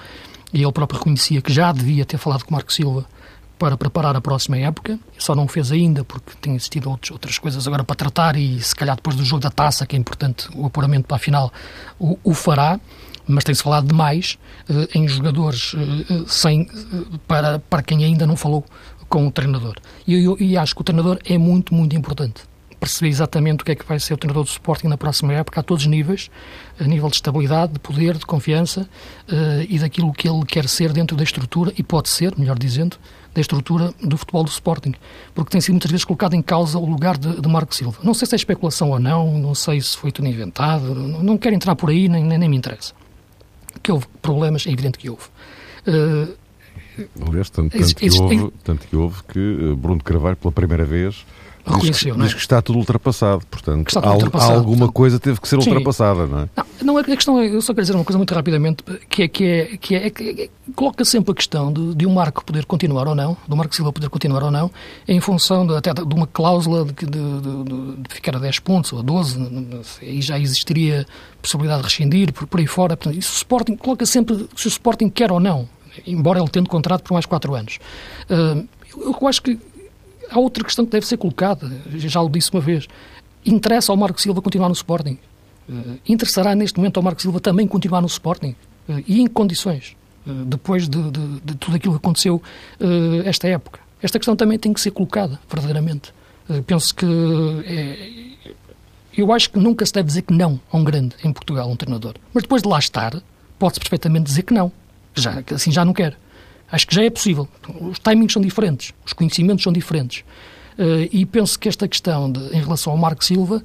e 0.54 0.62
ele 0.62 0.72
próprio 0.72 0.98
reconhecia 1.00 1.42
que 1.42 1.54
já 1.54 1.72
devia 1.72 2.04
ter 2.04 2.18
falado 2.18 2.44
com 2.44 2.54
Marco 2.54 2.74
Silva 2.74 3.06
para 3.62 3.78
preparar 3.78 4.16
a 4.16 4.22
próxima 4.22 4.58
época, 4.58 4.98
só 5.20 5.36
não 5.36 5.48
fez 5.48 5.72
ainda 5.72 6.04
porque 6.04 6.32
tem 6.42 6.56
existido 6.56 6.90
outros, 6.90 7.12
outras 7.12 7.38
coisas 7.38 7.68
agora 7.68 7.84
para 7.84 7.96
tratar 7.96 8.36
e 8.36 8.60
se 8.60 8.76
calhar 8.76 8.96
depois 8.96 9.16
do 9.16 9.24
jogo 9.24 9.40
da 9.40 9.52
taça, 9.52 9.86
que 9.86 9.96
é 9.96 10.00
importante 10.00 10.50
o 10.56 10.66
apuramento 10.66 11.08
para 11.08 11.18
a 11.18 11.20
final, 11.20 11.54
o, 12.00 12.18
o 12.24 12.34
fará, 12.34 12.80
mas 13.28 13.44
tem-se 13.44 13.62
falado 13.62 13.88
demais 13.88 14.40
uh, 14.68 14.98
em 14.98 15.08
jogadores 15.08 15.76
uh, 15.76 16.28
sem, 16.28 16.64
uh, 16.64 17.20
para, 17.28 17.60
para 17.60 17.84
quem 17.84 18.04
ainda 18.04 18.26
não 18.26 18.36
falou 18.36 18.66
com 19.08 19.28
o 19.28 19.32
treinador. 19.32 19.76
E 20.08 20.16
eu, 20.16 20.36
eu, 20.40 20.60
acho 20.60 20.74
que 20.74 20.82
o 20.82 20.84
treinador 20.84 21.20
é 21.24 21.38
muito, 21.38 21.72
muito 21.72 21.96
importante 21.96 22.42
perceber 22.82 23.10
exatamente 23.10 23.62
o 23.62 23.66
que 23.66 23.72
é 23.74 23.76
que 23.76 23.86
vai 23.86 24.00
ser 24.00 24.16
o 24.16 24.18
treinador 24.18 24.44
do 24.44 24.50
Sporting 24.50 24.88
na 24.88 24.98
próxima 24.98 25.32
época, 25.34 25.60
a 25.60 25.64
todos 25.64 25.84
os 25.84 25.88
níveis, 25.88 26.32
a 26.80 26.84
nível 26.84 27.10
de 27.10 27.16
estabilidade, 27.16 27.74
de 27.74 27.80
poder, 27.80 28.18
de 28.18 28.26
confiança 28.26 28.90
uh, 29.30 29.66
e 29.70 29.78
daquilo 29.78 30.12
que 30.12 30.28
ele 30.28 30.44
quer 30.44 30.68
ser 30.68 30.92
dentro 30.92 31.16
da 31.16 31.24
estrutura, 31.24 31.72
e 31.78 31.84
pode 31.84 32.10
ser, 32.10 32.34
melhor 32.36 32.58
dizendo, 32.58 32.98
da 33.36 33.40
estrutura 33.40 33.94
do 34.02 34.18
futebol 34.18 34.44
do 34.44 34.50
Sporting, 34.50 34.96
porque 35.36 35.52
tem 35.52 35.62
sido 35.62 35.74
muitas 35.74 35.92
vezes 35.92 36.04
colocado 36.04 36.34
em 36.34 36.42
causa 36.42 36.80
o 36.80 36.86
lugar 36.86 37.20
de, 37.20 37.40
de 37.40 37.48
Marco 37.48 37.74
Silva. 37.76 38.00
Não 38.04 38.16
sei 38.16 38.28
se 38.28 38.34
é 38.34 38.38
especulação 38.38 38.90
ou 38.90 39.00
não, 39.00 39.38
não 39.38 39.54
sei 39.54 39.80
se 39.80 39.96
foi 39.96 40.12
tudo 40.12 40.28
inventado, 40.28 40.96
não, 40.96 41.22
não 41.22 41.38
quero 41.38 41.54
entrar 41.54 41.76
por 41.76 41.92
aí, 41.92 42.10
nem, 42.10 42.24
nem, 42.24 42.40
nem, 42.40 42.50
me 42.50 42.58
interessa. 42.58 42.96
Que 43.84 43.92
houve 43.92 44.08
problemas, 44.24 44.66
é 44.66 44.72
evidente 44.72 44.98
que 44.98 45.08
houve. 45.08 45.26
Uh, 45.88 46.36
Aliás, 47.28 47.52
tanto, 47.52 47.78
tanto, 47.78 47.96
que 47.96 48.10
houve, 48.10 48.54
tanto 48.64 48.88
que 48.88 48.96
houve 48.96 49.24
que 49.24 49.76
Bruno 49.78 50.04
Carvalho, 50.04 50.36
pela 50.36 50.52
primeira 50.52 50.84
vez, 50.84 51.26
reconheceu. 51.66 52.12
Diz, 52.12 52.18
não 52.18 52.24
é? 52.24 52.28
diz 52.28 52.34
que 52.34 52.40
está 52.42 52.62
tudo 52.62 52.80
ultrapassado, 52.80 53.46
portanto, 53.50 53.88
tudo 53.92 54.08
ultrapassado, 54.08 54.54
alguma 54.54 54.78
portanto. 54.80 54.94
coisa 54.94 55.20
teve 55.20 55.40
que 55.40 55.48
ser 55.48 55.62
Sim. 55.62 55.70
ultrapassada, 55.70 56.26
não 56.28 56.40
é? 56.42 56.50
Não, 56.56 56.94
não, 56.94 56.98
a 56.98 57.04
questão 57.04 57.40
é, 57.40 57.48
eu 57.48 57.62
só 57.62 57.74
quero 57.74 57.84
dizer 57.86 57.96
uma 57.96 58.04
coisa 58.06 58.18
muito 58.18 58.34
rapidamente, 58.34 58.84
que 59.10 59.24
é 59.24 59.28
que 59.28 59.44
é, 59.46 59.78
que 59.78 59.96
é, 59.96 60.10
que 60.10 60.30
é- 60.44 60.50
coloca 60.76 61.04
sempre 61.06 61.32
a 61.32 61.36
questão 61.36 61.72
de, 61.72 61.94
de 61.96 62.06
um 62.08 62.14
Marco 62.14 62.44
poder 62.44 62.66
continuar 62.66 63.08
ou 63.08 63.14
não, 63.16 63.36
do 63.48 63.56
Marco 63.56 63.76
Silva 63.76 63.92
poder 63.94 64.10
continuar 64.10 64.44
ou 64.44 64.52
não, 64.52 64.72
em 65.08 65.20
função 65.20 65.66
de, 65.68 65.76
até 65.76 65.94
de 65.94 66.02
uma 66.14 66.26
cláusula 66.28 66.86
de, 66.86 66.94
que- 66.94 67.06
de, 67.06 67.12
de- 67.20 67.98
de 68.08 68.14
ficar 68.16 68.36
a 68.36 68.40
10 68.40 68.60
pontos 68.60 68.92
ou 68.94 69.00
a 69.00 69.02
12, 69.02 69.40
aí 70.02 70.22
já 70.22 70.40
existiria 70.40 71.06
possibilidade 71.42 71.82
de 71.82 71.88
rescindir, 71.88 72.34
por, 72.34 72.48
por 72.48 72.60
aí 72.60 72.68
fora. 72.68 72.96
Portanto, 72.98 73.18
isso 73.18 73.32
o 73.34 73.36
Sporting 73.36 73.76
coloca 73.76 74.06
sempre 74.06 74.48
se 74.56 74.68
o 74.68 74.70
Sporting 74.70 75.10
quer 75.10 75.32
ou 75.32 75.40
não, 75.40 75.68
embora 76.08 76.40
ele 76.40 76.50
tendo 76.50 76.70
contrato 76.70 77.04
por 77.04 77.14
mais 77.14 77.26
4 77.26 77.54
anos. 77.54 77.80
Eu, 78.30 79.16
eu 79.22 79.28
acho 79.28 79.42
que 79.42 79.58
há 80.32 80.40
outra 80.40 80.64
questão 80.64 80.86
que 80.86 80.92
deve 80.92 81.06
ser 81.06 81.18
colocada, 81.18 81.72
já 81.94 82.22
o 82.22 82.30
disse 82.30 82.52
uma 82.52 82.62
vez. 82.62 82.88
Interessa 83.46 83.92
ao 83.92 83.98
Marco 83.98 84.20
Silva 84.22 84.42
continuar 84.42 84.70
no 84.70 84.74
Sporting? 84.76 85.18
Eh, 85.70 85.74
interessará 86.08 86.56
neste 86.56 86.78
momento 86.78 86.98
ao 86.98 87.04
Marco 87.04 87.22
Silva 87.22 87.40
também 87.40 87.68
continuar 87.68 88.02
no 88.02 88.08
Sporting? 88.08 88.56
Eh, 88.90 89.04
e 89.08 89.22
em 89.22 89.26
que 89.28 89.34
condições? 89.34 89.96
Eh, 90.28 90.32
depois 90.46 90.88
de, 90.88 91.02
de- 91.12 91.40
de 91.44 91.56
tudo 91.56 91.76
aquilo 91.76 91.94
que 91.94 91.98
aconteceu 92.00 92.42
esta 93.26 93.48
época. 93.48 93.80
Esta 94.02 94.18
questão 94.20 94.36
também 94.36 94.58
tem 94.58 94.74
que 94.74 94.82
ser 94.82 94.92
colocada, 94.92 95.40
verdadeiramente. 95.50 96.14
Penso 96.66 96.94
que 96.96 97.06
é- 97.66 98.52
eu 99.18 99.32
acho 99.32 99.50
que 99.52 99.60
nunca 99.60 99.86
se 99.86 99.94
deve 99.94 100.08
dizer 100.08 100.22
que 100.24 100.34
não 100.34 100.60
a 100.72 100.78
um 100.78 100.84
grande 100.84 101.16
em 101.24 101.32
Portugal, 101.32 101.70
um 101.70 101.76
treinador. 101.76 102.16
Mas 102.34 102.44
depois 102.44 102.62
de 102.62 102.68
lá 102.70 102.80
estar, 102.80 103.22
pode-se 103.60 103.80
perfeitamente 103.80 104.26
dizer 104.26 104.44
que 104.44 104.54
não. 104.54 104.72
Já, 105.16 105.44
assim 105.54 105.72
já 105.72 105.84
não 105.86 105.94
quer. 105.94 106.18
Acho 106.72 106.88
que 106.88 106.96
já 106.96 107.04
é 107.04 107.10
possível. 107.10 107.48
Os 107.82 108.00
timings 108.00 108.34
são 108.34 108.42
diferentes, 108.42 108.94
os 109.06 109.14
conhecimentos 109.14 109.64
são 109.64 109.74
diferentes. 109.74 110.24
Eh, 110.78 111.10
e 111.12 111.26
penso 111.26 111.60
que 111.60 111.68
esta 111.68 111.88
questão 111.88 112.32
de, 112.32 112.40
em 112.56 112.62
relação 112.62 112.94
ao 112.94 112.98
Marco 112.98 113.24
Silva 113.24 113.62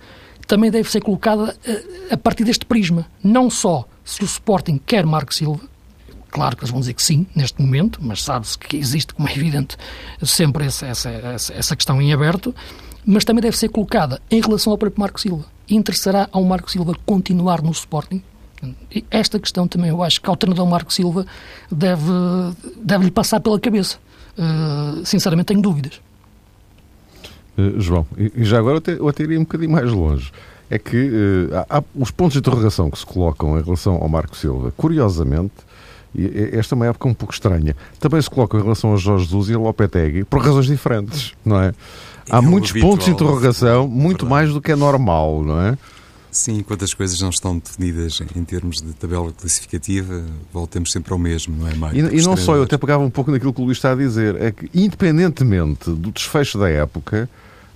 também 0.46 0.70
deve 0.70 0.90
ser 0.90 1.00
colocada 1.00 1.56
eh, 1.64 1.84
a 2.10 2.16
partir 2.16 2.44
deste 2.44 2.64
prisma. 2.64 3.06
Não 3.22 3.48
só 3.48 3.86
se 4.04 4.22
o 4.22 4.24
Sporting 4.24 4.80
quer 4.84 5.06
Marco 5.06 5.34
Silva, 5.34 5.60
Claro 6.28 6.54
que 6.54 6.64
eles 6.64 6.70
vão 6.70 6.80
dizer 6.80 6.92
que 6.92 7.02
sim, 7.02 7.26
neste 7.34 7.62
momento, 7.62 7.98
mas 8.02 8.22
sabe-se 8.22 8.58
que 8.58 8.76
existe, 8.76 9.14
como 9.14 9.26
é 9.26 9.32
evidente, 9.32 9.74
sempre 10.22 10.66
essa, 10.66 10.84
essa, 10.86 11.08
essa 11.54 11.74
questão 11.74 12.02
em 12.02 12.12
aberto, 12.12 12.54
mas 13.06 13.24
também 13.24 13.40
deve 13.40 13.56
ser 13.56 13.70
colocada 13.70 14.20
em 14.30 14.38
relação 14.38 14.70
ao 14.70 14.76
próprio 14.76 15.00
Marco 15.00 15.18
Silva. 15.18 15.46
Interessará 15.66 16.28
ao 16.30 16.44
Marco 16.44 16.70
Silva 16.70 16.94
continuar 17.06 17.62
no 17.62 17.70
Sporting? 17.70 18.22
Esta 19.10 19.38
questão 19.38 19.68
também 19.68 19.90
eu 19.90 20.02
acho 20.02 20.20
que 20.20 20.28
ao 20.28 20.36
treinador 20.36 20.66
Marco 20.66 20.92
Silva 20.92 21.26
deve, 21.70 22.10
deve-lhe 22.82 23.10
passar 23.10 23.40
pela 23.40 23.58
cabeça. 23.60 23.98
Uh, 24.38 25.04
sinceramente, 25.04 25.46
tenho 25.46 25.60
dúvidas. 25.62 26.00
Uh, 27.58 27.80
João, 27.80 28.06
e 28.16 28.44
já 28.44 28.58
agora 28.58 28.74
eu 28.74 28.78
até, 28.78 28.92
eu 28.94 29.08
até 29.08 29.22
iria 29.22 29.38
um 29.38 29.42
bocadinho 29.44 29.70
mais 29.70 29.90
longe. 29.90 30.30
É 30.68 30.78
que 30.78 30.96
uh, 31.50 31.64
há, 31.70 31.78
há 31.78 31.82
os 31.94 32.10
pontos 32.10 32.32
de 32.34 32.38
interrogação 32.40 32.90
que 32.90 32.98
se 32.98 33.06
colocam 33.06 33.58
em 33.58 33.62
relação 33.62 33.94
ao 33.96 34.08
Marco 34.08 34.36
Silva, 34.36 34.72
curiosamente, 34.76 35.52
e 36.14 36.22
e- 36.24 36.50
esta 36.54 36.74
é 36.74 36.76
uma 36.76 36.86
época 36.86 37.08
um 37.08 37.14
pouco 37.14 37.32
estranha, 37.32 37.76
também 38.00 38.20
se 38.20 38.28
colocam 38.28 38.58
em 38.58 38.62
relação 38.62 38.92
a 38.92 38.96
Jorge 38.96 39.24
Jesus 39.26 39.48
e 39.48 39.54
a 39.54 39.58
Lopetegui 39.58 40.24
por 40.24 40.40
razões 40.40 40.66
diferentes, 40.66 41.34
não 41.44 41.60
é? 41.60 41.72
Há 42.28 42.38
É 42.38 42.40
muitos 42.40 42.70
habitual, 42.72 42.90
pontos 42.92 43.06
de 43.06 43.12
interrogação, 43.12 43.82
verdade. 43.82 44.02
muito 44.02 44.26
mais 44.26 44.52
do 44.52 44.60
que 44.60 44.72
é 44.72 44.76
normal, 44.76 45.42
não 45.44 45.60
é? 45.60 45.78
Sim, 46.36 46.58
enquanto 46.58 46.84
as 46.84 46.92
coisas 46.92 47.18
não 47.18 47.30
estão 47.30 47.56
definidas 47.56 48.20
em 48.36 48.44
termos 48.44 48.82
de 48.82 48.92
tabela 48.92 49.32
classificativa, 49.32 50.22
voltamos 50.52 50.92
sempre 50.92 51.10
ao 51.10 51.18
mesmo, 51.18 51.56
não 51.56 51.66
é, 51.66 51.74
Mário? 51.74 52.12
E, 52.12 52.18
e 52.18 52.22
não 52.22 52.36
só, 52.36 52.56
eu 52.56 52.64
até 52.64 52.76
pegava 52.76 53.02
um 53.02 53.08
pouco 53.08 53.30
naquilo 53.30 53.54
que 53.54 53.60
o 53.62 53.64
Luís 53.64 53.78
está 53.78 53.92
a 53.92 53.94
dizer, 53.94 54.36
é 54.36 54.52
que 54.52 54.68
independentemente 54.74 55.90
do 55.90 56.10
desfecho 56.12 56.58
da 56.58 56.68
época, 56.68 57.26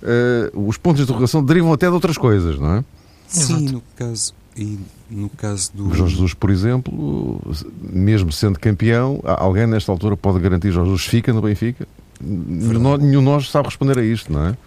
eh, 0.03 0.51
os 0.53 0.77
pontos 0.77 0.97
de 0.99 1.05
interrogação 1.05 1.43
derivam 1.43 1.73
até 1.73 1.87
de 1.87 1.93
outras 1.93 2.19
coisas, 2.19 2.59
não 2.59 2.75
é? 2.75 2.83
Sim, 3.27 3.55
Exato. 3.55 3.73
no 3.73 3.83
caso, 3.95 4.33
e 4.55 4.79
no 5.09 5.29
caso 5.29 5.71
do... 5.73 5.87
O 5.87 5.95
Jorge 5.95 6.13
Jesus, 6.13 6.35
por 6.35 6.51
exemplo, 6.51 7.41
mesmo 7.81 8.31
sendo 8.31 8.59
campeão, 8.59 9.21
alguém 9.23 9.65
nesta 9.65 9.91
altura 9.91 10.15
pode 10.15 10.39
garantir 10.39 10.71
Jorge 10.71 10.91
Jesus 10.91 11.07
fica 11.07 11.33
no 11.33 11.41
Benfica? 11.41 11.87
Não- 12.21 12.95
nenhum 12.97 13.21
de 13.21 13.25
nós 13.25 13.49
sabe 13.49 13.69
responder 13.69 13.97
a 13.97 14.03
isto, 14.03 14.31
não 14.31 14.49
é? 14.49 14.57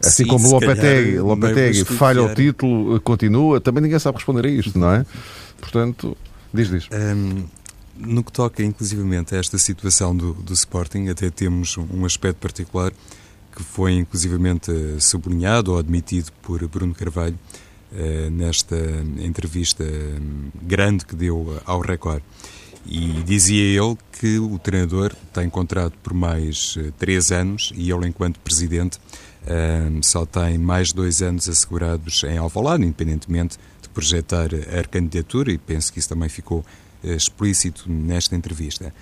Assim 0.00 0.24
Sim, 0.24 0.30
como 0.30 0.48
Lopetegui, 0.48 1.18
Lopetegui 1.18 1.84
falha 1.84 2.22
o 2.22 2.34
título, 2.34 3.00
continua, 3.00 3.60
também 3.60 3.82
ninguém 3.82 3.98
sabe 3.98 4.18
responder 4.18 4.46
a 4.46 4.50
isto, 4.50 4.78
não 4.78 4.92
é? 4.92 5.06
Portanto, 5.60 6.16
diz, 6.52 6.68
diz. 6.68 6.88
Hum, 6.92 7.44
no 7.98 8.22
que 8.22 8.30
toca, 8.30 8.62
inclusivamente, 8.62 9.34
a 9.34 9.38
esta 9.38 9.56
situação 9.56 10.14
do, 10.14 10.34
do 10.34 10.52
Sporting, 10.52 11.08
até 11.08 11.30
temos 11.30 11.76
um 11.78 12.04
aspecto 12.04 12.38
particular 12.38 12.92
que 13.54 13.62
foi, 13.62 13.94
inclusivamente, 13.94 14.70
eh, 14.70 15.00
sublinhado 15.00 15.72
ou 15.72 15.78
admitido 15.78 16.30
por 16.42 16.66
Bruno 16.68 16.94
Carvalho 16.94 17.38
eh, 17.94 18.28
nesta 18.30 18.76
entrevista 19.18 19.82
grande 20.62 21.06
que 21.06 21.16
deu 21.16 21.58
ao 21.64 21.80
Record. 21.80 22.22
E 22.88 23.22
dizia 23.24 23.82
ele 23.82 23.96
que 24.12 24.38
o 24.38 24.58
treinador 24.58 25.12
tem 25.32 25.50
contrato 25.50 25.94
por 26.02 26.14
mais 26.14 26.76
eh, 26.78 26.92
três 26.98 27.32
anos 27.32 27.72
e 27.74 27.90
ele, 27.90 28.06
enquanto 28.06 28.38
presidente, 28.40 28.98
hum, 29.46 30.00
só 30.02 30.24
tem 30.24 30.56
mais 30.56 30.92
dois 30.92 31.20
anos 31.20 31.48
assegurados 31.48 32.22
em 32.24 32.38
Alvalade, 32.38 32.84
independentemente 32.84 33.58
de 33.82 33.88
projetar 33.88 34.50
a 34.54 34.84
candidatura, 34.84 35.50
e 35.50 35.58
penso 35.58 35.92
que 35.92 35.98
isso 35.98 36.08
também 36.08 36.28
ficou 36.28 36.64
eh, 37.02 37.14
explícito 37.14 37.90
nesta 37.90 38.36
entrevista. 38.36 38.94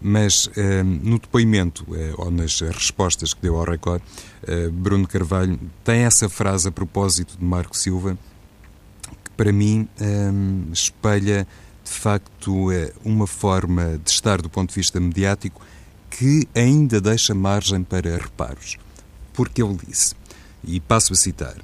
Mas 0.00 0.50
eh, 0.56 0.82
no 0.82 1.18
depoimento, 1.18 1.86
eh, 1.94 2.12
ou 2.16 2.30
nas 2.30 2.60
respostas 2.60 3.34
que 3.34 3.42
deu 3.42 3.56
ao 3.56 3.64
Record, 3.64 4.02
Bruno 4.72 5.06
Carvalho 5.06 5.58
tem 5.84 6.00
essa 6.00 6.28
frase 6.28 6.66
a 6.66 6.72
propósito 6.72 7.38
de 7.38 7.44
Marco 7.44 7.76
Silva, 7.76 8.18
que 9.24 9.30
para 9.36 9.52
mim 9.52 9.88
eh, 10.00 10.32
espelha 10.72 11.46
de 11.84 11.90
facto 11.90 12.70
eh, 12.72 12.92
uma 13.04 13.26
forma 13.26 13.98
de 14.02 14.10
estar 14.10 14.40
do 14.40 14.48
ponto 14.48 14.70
de 14.70 14.76
vista 14.76 15.00
mediático 15.00 15.60
que 16.10 16.46
ainda 16.54 17.00
deixa 17.00 17.34
margem 17.34 17.82
para 17.82 18.16
reparos. 18.16 18.76
Porque 19.32 19.62
ele 19.62 19.78
disse, 19.86 20.14
e 20.62 20.78
passo 20.78 21.12
a 21.12 21.16
citar, 21.16 21.56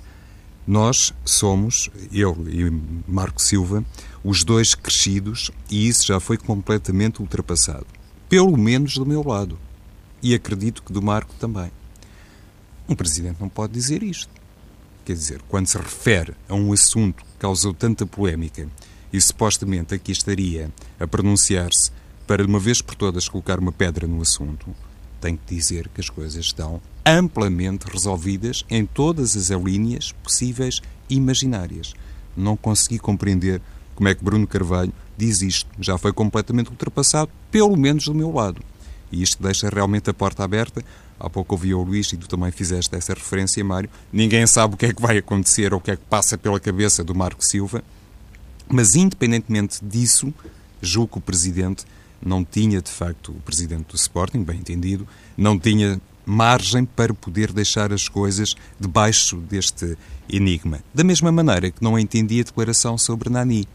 nós 0.66 1.14
somos, 1.24 1.88
eu 2.12 2.36
e 2.46 2.70
Marco 3.10 3.40
Silva, 3.40 3.84
os 4.22 4.44
dois 4.44 4.74
crescidos 4.74 5.50
e 5.70 5.88
isso 5.88 6.06
já 6.06 6.20
foi 6.20 6.36
completamente 6.36 7.20
ultrapassado. 7.20 7.86
Pelo 8.28 8.56
menos 8.56 8.94
do 8.94 9.06
meu 9.06 9.26
lado. 9.26 9.58
E 10.22 10.34
acredito 10.34 10.82
que 10.82 10.92
do 10.92 11.00
Marco 11.00 11.34
também. 11.36 11.70
Um 12.88 12.94
presidente 12.94 13.40
não 13.40 13.48
pode 13.48 13.72
dizer 13.72 14.02
isto. 14.02 14.28
Quer 15.04 15.14
dizer, 15.14 15.40
quando 15.48 15.66
se 15.68 15.78
refere 15.78 16.34
a 16.48 16.54
um 16.54 16.72
assunto 16.72 17.24
que 17.24 17.38
causou 17.38 17.72
tanta 17.72 18.04
polémica 18.04 18.68
e 19.12 19.20
supostamente 19.20 19.94
aqui 19.94 20.12
estaria 20.12 20.70
a 20.98 21.06
pronunciar-se 21.06 21.90
para 22.26 22.44
de 22.44 22.48
uma 22.50 22.58
vez 22.58 22.82
por 22.82 22.94
todas 22.94 23.28
colocar 23.28 23.58
uma 23.58 23.72
pedra 23.72 24.06
no 24.06 24.20
assunto, 24.20 24.74
tem 25.20 25.36
que 25.36 25.54
dizer 25.54 25.88
que 25.88 26.00
as 26.00 26.10
coisas 26.10 26.44
estão 26.44 26.80
amplamente 27.04 27.86
resolvidas 27.90 28.64
em 28.68 28.84
todas 28.84 29.36
as 29.36 29.48
linhas 29.48 30.12
possíveis 30.12 30.80
e 31.08 31.16
imaginárias. 31.16 31.94
Não 32.36 32.56
consegui 32.56 32.98
compreender 32.98 33.60
como 33.94 34.08
é 34.08 34.14
que 34.14 34.22
Bruno 34.22 34.46
Carvalho 34.46 34.92
diz 35.16 35.42
isto. 35.42 35.68
Já 35.80 35.98
foi 35.98 36.12
completamente 36.12 36.70
ultrapassado, 36.70 37.30
pelo 37.50 37.76
menos 37.76 38.04
do 38.04 38.14
meu 38.14 38.30
lado. 38.30 38.62
E 39.10 39.22
isto 39.22 39.42
deixa 39.42 39.68
realmente 39.68 40.10
a 40.10 40.14
porta 40.14 40.44
aberta. 40.44 40.84
Há 41.18 41.28
pouco 41.28 41.54
ouvi 41.54 41.74
o 41.74 41.82
Luís 41.82 42.12
e 42.12 42.16
tu 42.16 42.28
também 42.28 42.52
fizeste 42.52 42.94
essa 42.94 43.14
referência, 43.14 43.64
Mário. 43.64 43.90
Ninguém 44.12 44.46
sabe 44.46 44.74
o 44.74 44.76
que 44.76 44.86
é 44.86 44.92
que 44.92 45.02
vai 45.02 45.18
acontecer 45.18 45.72
ou 45.72 45.80
o 45.80 45.82
que 45.82 45.90
é 45.90 45.96
que 45.96 46.04
passa 46.04 46.38
pela 46.38 46.60
cabeça 46.60 47.02
do 47.02 47.14
Marco 47.14 47.44
Silva. 47.44 47.82
Mas, 48.68 48.94
independentemente 48.94 49.84
disso, 49.84 50.32
julgo 50.80 51.12
que 51.12 51.18
o 51.18 51.20
Presidente 51.22 51.84
não 52.20 52.44
tinha, 52.44 52.82
de 52.82 52.90
facto, 52.90 53.32
o 53.32 53.40
Presidente 53.40 53.88
do 53.88 53.96
Sporting, 53.96 54.42
bem 54.42 54.58
entendido, 54.58 55.06
não 55.36 55.58
tinha 55.58 56.00
margem 56.28 56.84
para 56.84 57.14
poder 57.14 57.52
deixar 57.52 57.90
as 57.90 58.06
coisas 58.06 58.54
debaixo 58.78 59.36
deste 59.36 59.96
enigma. 60.28 60.80
Da 60.92 61.02
mesma 61.02 61.32
maneira 61.32 61.70
que 61.70 61.82
não 61.82 61.98
entendi 61.98 62.40
a 62.40 62.44
declaração 62.44 62.98
sobre 62.98 63.30
Nani. 63.30 63.66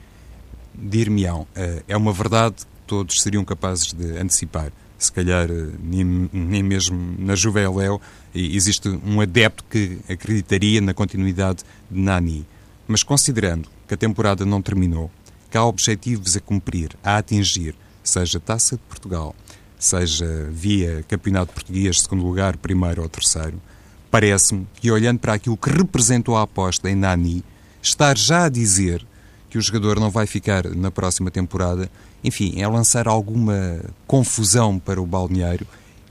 Dir-me-ão, 0.76 1.48
eh, 1.56 1.84
é 1.88 1.98
uma 1.98 2.14
verdade 2.14 2.58
que 2.58 2.66
todos 2.86 3.22
seriam 3.22 3.44
capazes 3.44 3.92
de 3.94 4.18
antecipar. 4.18 4.72
Se 5.00 5.12
calhar 5.12 5.50
eh, 5.50 5.70
nem, 5.82 6.30
nem 6.32 6.62
mesmo 6.62 7.16
na 7.18 7.36
Juveléu 7.36 8.00
existe 8.36 8.88
um 9.04 9.20
adepto 9.20 9.64
que 9.70 10.00
acreditaria 10.08 10.80
na 10.80 10.94
continuidade 10.94 11.64
de 11.90 12.00
Nani. 12.00 12.46
Mas 12.88 13.02
considerando 13.02 13.68
que 13.94 14.06
a 14.06 14.10
temporada 14.10 14.44
não 14.44 14.62
terminou, 14.62 15.12
que 15.52 15.58
há 15.58 15.64
objetivos 15.64 16.36
a 16.36 16.40
cumprir, 16.40 16.92
a 17.04 17.18
atingir, 17.18 17.76
seja 18.04 18.40
Taça 18.40 18.76
de 18.76 18.82
Portugal, 18.84 19.36
seja 19.78 20.50
via 20.52 21.06
Campeonato 21.08 21.54
Português, 21.54 22.02
segundo 22.02 22.26
lugar, 22.26 22.58
primeiro 22.58 23.04
ou 23.04 23.10
terceiro, 23.10 23.62
parece-me 24.10 24.68
que, 24.76 24.90
olhando 24.90 25.20
para 25.20 25.34
aquilo 25.34 25.56
que 25.56 25.70
representou 25.70 26.36
a 26.36 26.42
aposta 26.42 26.90
em 26.90 26.96
Nani, 26.96 27.44
estar 27.82 28.18
já 28.18 28.46
a 28.46 28.50
dizer 28.50 29.06
que 29.48 29.60
o 29.60 29.62
jogador 29.62 30.00
não 30.00 30.10
vai 30.10 30.26
ficar 30.26 30.68
na 30.70 30.90
próxima 30.90 31.30
temporada, 31.30 31.90
enfim, 32.24 32.60
é 32.60 32.68
lançar 32.68 33.08
alguma 33.08 33.80
confusão 34.08 34.80
para 34.80 35.00
o 35.00 35.06
balneário, 35.06 35.68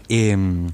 é 0.08 0.36
hum, 0.36 0.68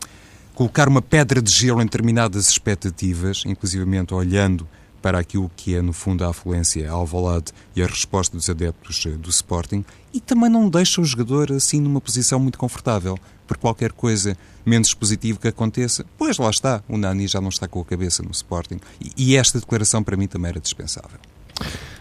colocar 0.54 0.88
uma 0.88 1.00
pedra 1.00 1.40
de 1.40 1.50
gelo 1.50 1.80
em 1.80 1.84
determinadas 1.84 2.50
expectativas, 2.50 3.44
inclusivamente 3.46 4.12
olhando 4.12 4.68
para 5.01 5.18
aquilo 5.18 5.51
que 5.57 5.74
é, 5.74 5.82
no 5.82 5.92
fundo, 5.92 6.24
a 6.24 6.28
afluência 6.28 6.90
ao 6.90 7.01
Alvalade 7.01 7.53
e 7.74 7.82
a 7.82 7.86
resposta 7.86 8.36
dos 8.36 8.49
adeptos 8.51 9.05
eh, 9.07 9.11
do 9.11 9.30
Sporting 9.30 9.84
e 10.12 10.20
também 10.20 10.51
não 10.51 10.68
deixa 10.68 11.01
o 11.01 11.05
jogador 11.05 11.53
assim 11.53 11.80
numa 11.80 12.01
posição 12.01 12.40
muito 12.40 12.59
confortável 12.59 13.18
por 13.46 13.57
qualquer 13.57 13.92
coisa 13.92 14.36
menos 14.64 14.92
positivo 14.92 15.40
que 15.40 15.49
aconteça. 15.49 16.05
Pois 16.16 16.38
lá 16.38 16.51
está, 16.51 16.82
o 16.88 16.99
Nani 16.99 17.26
já 17.26 17.40
não 17.40 17.49
está 17.49 17.66
com 17.66 17.80
a 17.80 17.84
cabeça 17.84 18.22
no 18.22 18.30
Sporting 18.30 18.80
e, 19.01 19.12
e 19.16 19.36
esta 19.36 19.59
declaração 19.59 20.03
para 20.03 20.16
mim 20.16 20.26
também 20.26 20.51
era 20.51 20.61
dispensável. 20.61 21.18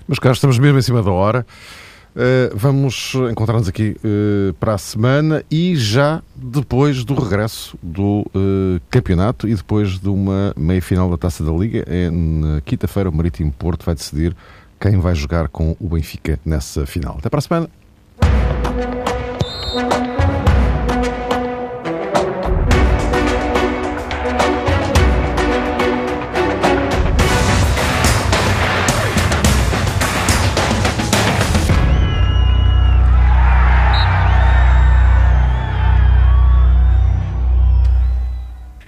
Mas 0.08 0.20
cá 0.20 0.32
estamos 0.32 0.58
mesmo 0.58 0.80
em 0.80 0.82
cima 0.82 1.04
da 1.04 1.12
hora. 1.12 1.46
Uh, 2.18 2.50
vamos 2.56 3.14
encontrar-nos 3.30 3.68
aqui 3.68 3.96
uh, 4.04 4.52
para 4.56 4.74
a 4.74 4.78
semana 4.80 5.46
e 5.52 5.76
já 5.76 6.24
depois 6.36 7.04
do 7.04 7.14
regresso 7.14 7.78
do 7.80 8.26
uh, 8.34 8.82
campeonato 8.90 9.48
e 9.48 9.54
depois 9.54 10.00
de 10.00 10.10
uma 10.10 10.52
meia-final 10.58 11.12
da 11.12 11.18
Taça 11.18 11.44
da 11.44 11.52
Liga. 11.52 11.86
É 11.86 12.10
na 12.10 12.60
quinta-feira 12.62 13.08
o 13.08 13.14
Marítimo 13.14 13.52
Porto 13.52 13.86
vai 13.86 13.94
decidir 13.94 14.36
quem 14.80 15.00
vai 15.00 15.14
jogar 15.14 15.48
com 15.48 15.78
o 15.80 15.90
Benfica 15.90 16.40
nessa 16.44 16.88
final. 16.88 17.18
Até 17.20 17.30
para 17.30 17.38
a 17.38 17.42
semana. 17.42 17.70